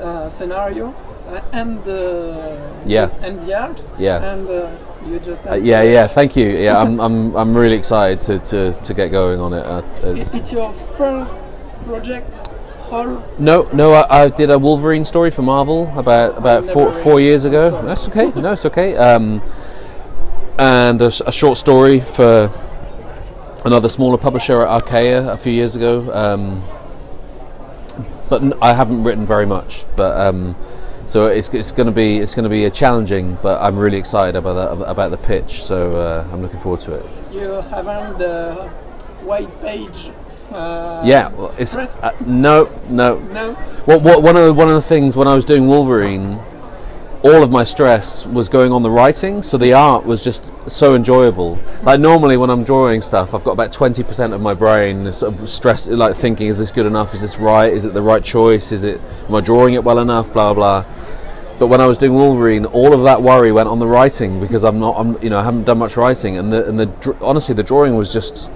[0.00, 0.94] uh, scenario
[1.28, 3.10] uh, and the Yeah.
[3.22, 4.22] and the art, Yeah.
[4.32, 4.70] and uh,
[5.06, 6.06] you just Uh, yeah, yeah.
[6.06, 6.48] Thank you.
[6.56, 9.64] Yeah, I'm, I'm, I'm really excited to, to, to get going on it.
[9.64, 11.42] Uh, Is it your first
[11.84, 12.48] project?
[13.38, 13.92] No, no.
[13.94, 17.70] I, I did a Wolverine story for Marvel about about four, four years ago.
[17.86, 18.30] That's okay.
[18.38, 18.94] No, it's okay.
[18.96, 19.40] Um,
[20.58, 22.50] and a short story for
[23.64, 26.12] another smaller publisher at Archaia a few years ago.
[26.12, 26.62] Um,
[28.28, 29.86] but n- I haven't written very much.
[29.96, 30.54] But um,
[31.12, 33.36] so it's, it's going to be it's going to be a challenging.
[33.42, 35.62] But I'm really excited about that, about the pitch.
[35.62, 37.06] So uh, I'm looking forward to it.
[37.30, 38.54] you haven't the
[39.22, 40.10] white page?
[40.50, 43.18] Uh, Yeah, well, it's uh, no, no.
[43.18, 43.56] no.
[43.86, 46.40] Well, what, one of the, one of the things when I was doing Wolverine,
[47.24, 50.94] all of my stress was going on the writing, so the art was just so
[50.94, 51.58] enjoyable.
[51.82, 55.34] Like normally when I'm drawing stuff, I've got about twenty percent of my brain sort
[55.34, 57.14] of stress, like thinking, is this good enough?
[57.14, 57.72] Is this right?
[57.72, 58.72] Is it the right choice?
[58.72, 59.00] Is it?
[59.28, 60.32] Am I drawing it well enough?
[60.32, 60.84] Blah blah.
[61.58, 64.64] But when I was doing Wolverine, all of that worry went on the writing because
[64.64, 67.54] I'm not, I'm, you know, I haven't done much writing, and the and the honestly
[67.54, 68.50] the drawing was just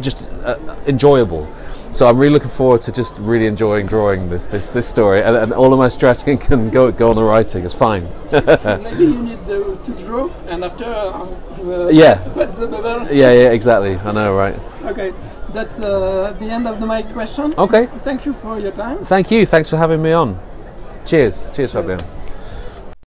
[0.00, 1.46] just uh, enjoyable.
[1.94, 5.36] So I'm really looking forward to just really enjoying drawing this this, this story, and,
[5.36, 7.64] and all of my stress can, can go go on the writing.
[7.64, 8.08] It's fine.
[8.32, 11.22] Maybe you need the, to draw, and after uh,
[11.62, 12.16] uh, Yeah.
[12.34, 13.06] put the bubble.
[13.14, 13.94] yeah, yeah, exactly.
[13.94, 14.58] I know, right?
[14.86, 15.12] Okay,
[15.52, 17.54] that's uh, the end of my question.
[17.56, 17.86] Okay.
[18.02, 19.04] Thank you for your time.
[19.04, 19.46] Thank you.
[19.46, 20.36] Thanks for having me on.
[21.04, 21.52] Cheers.
[21.52, 22.00] Cheers, Fabian.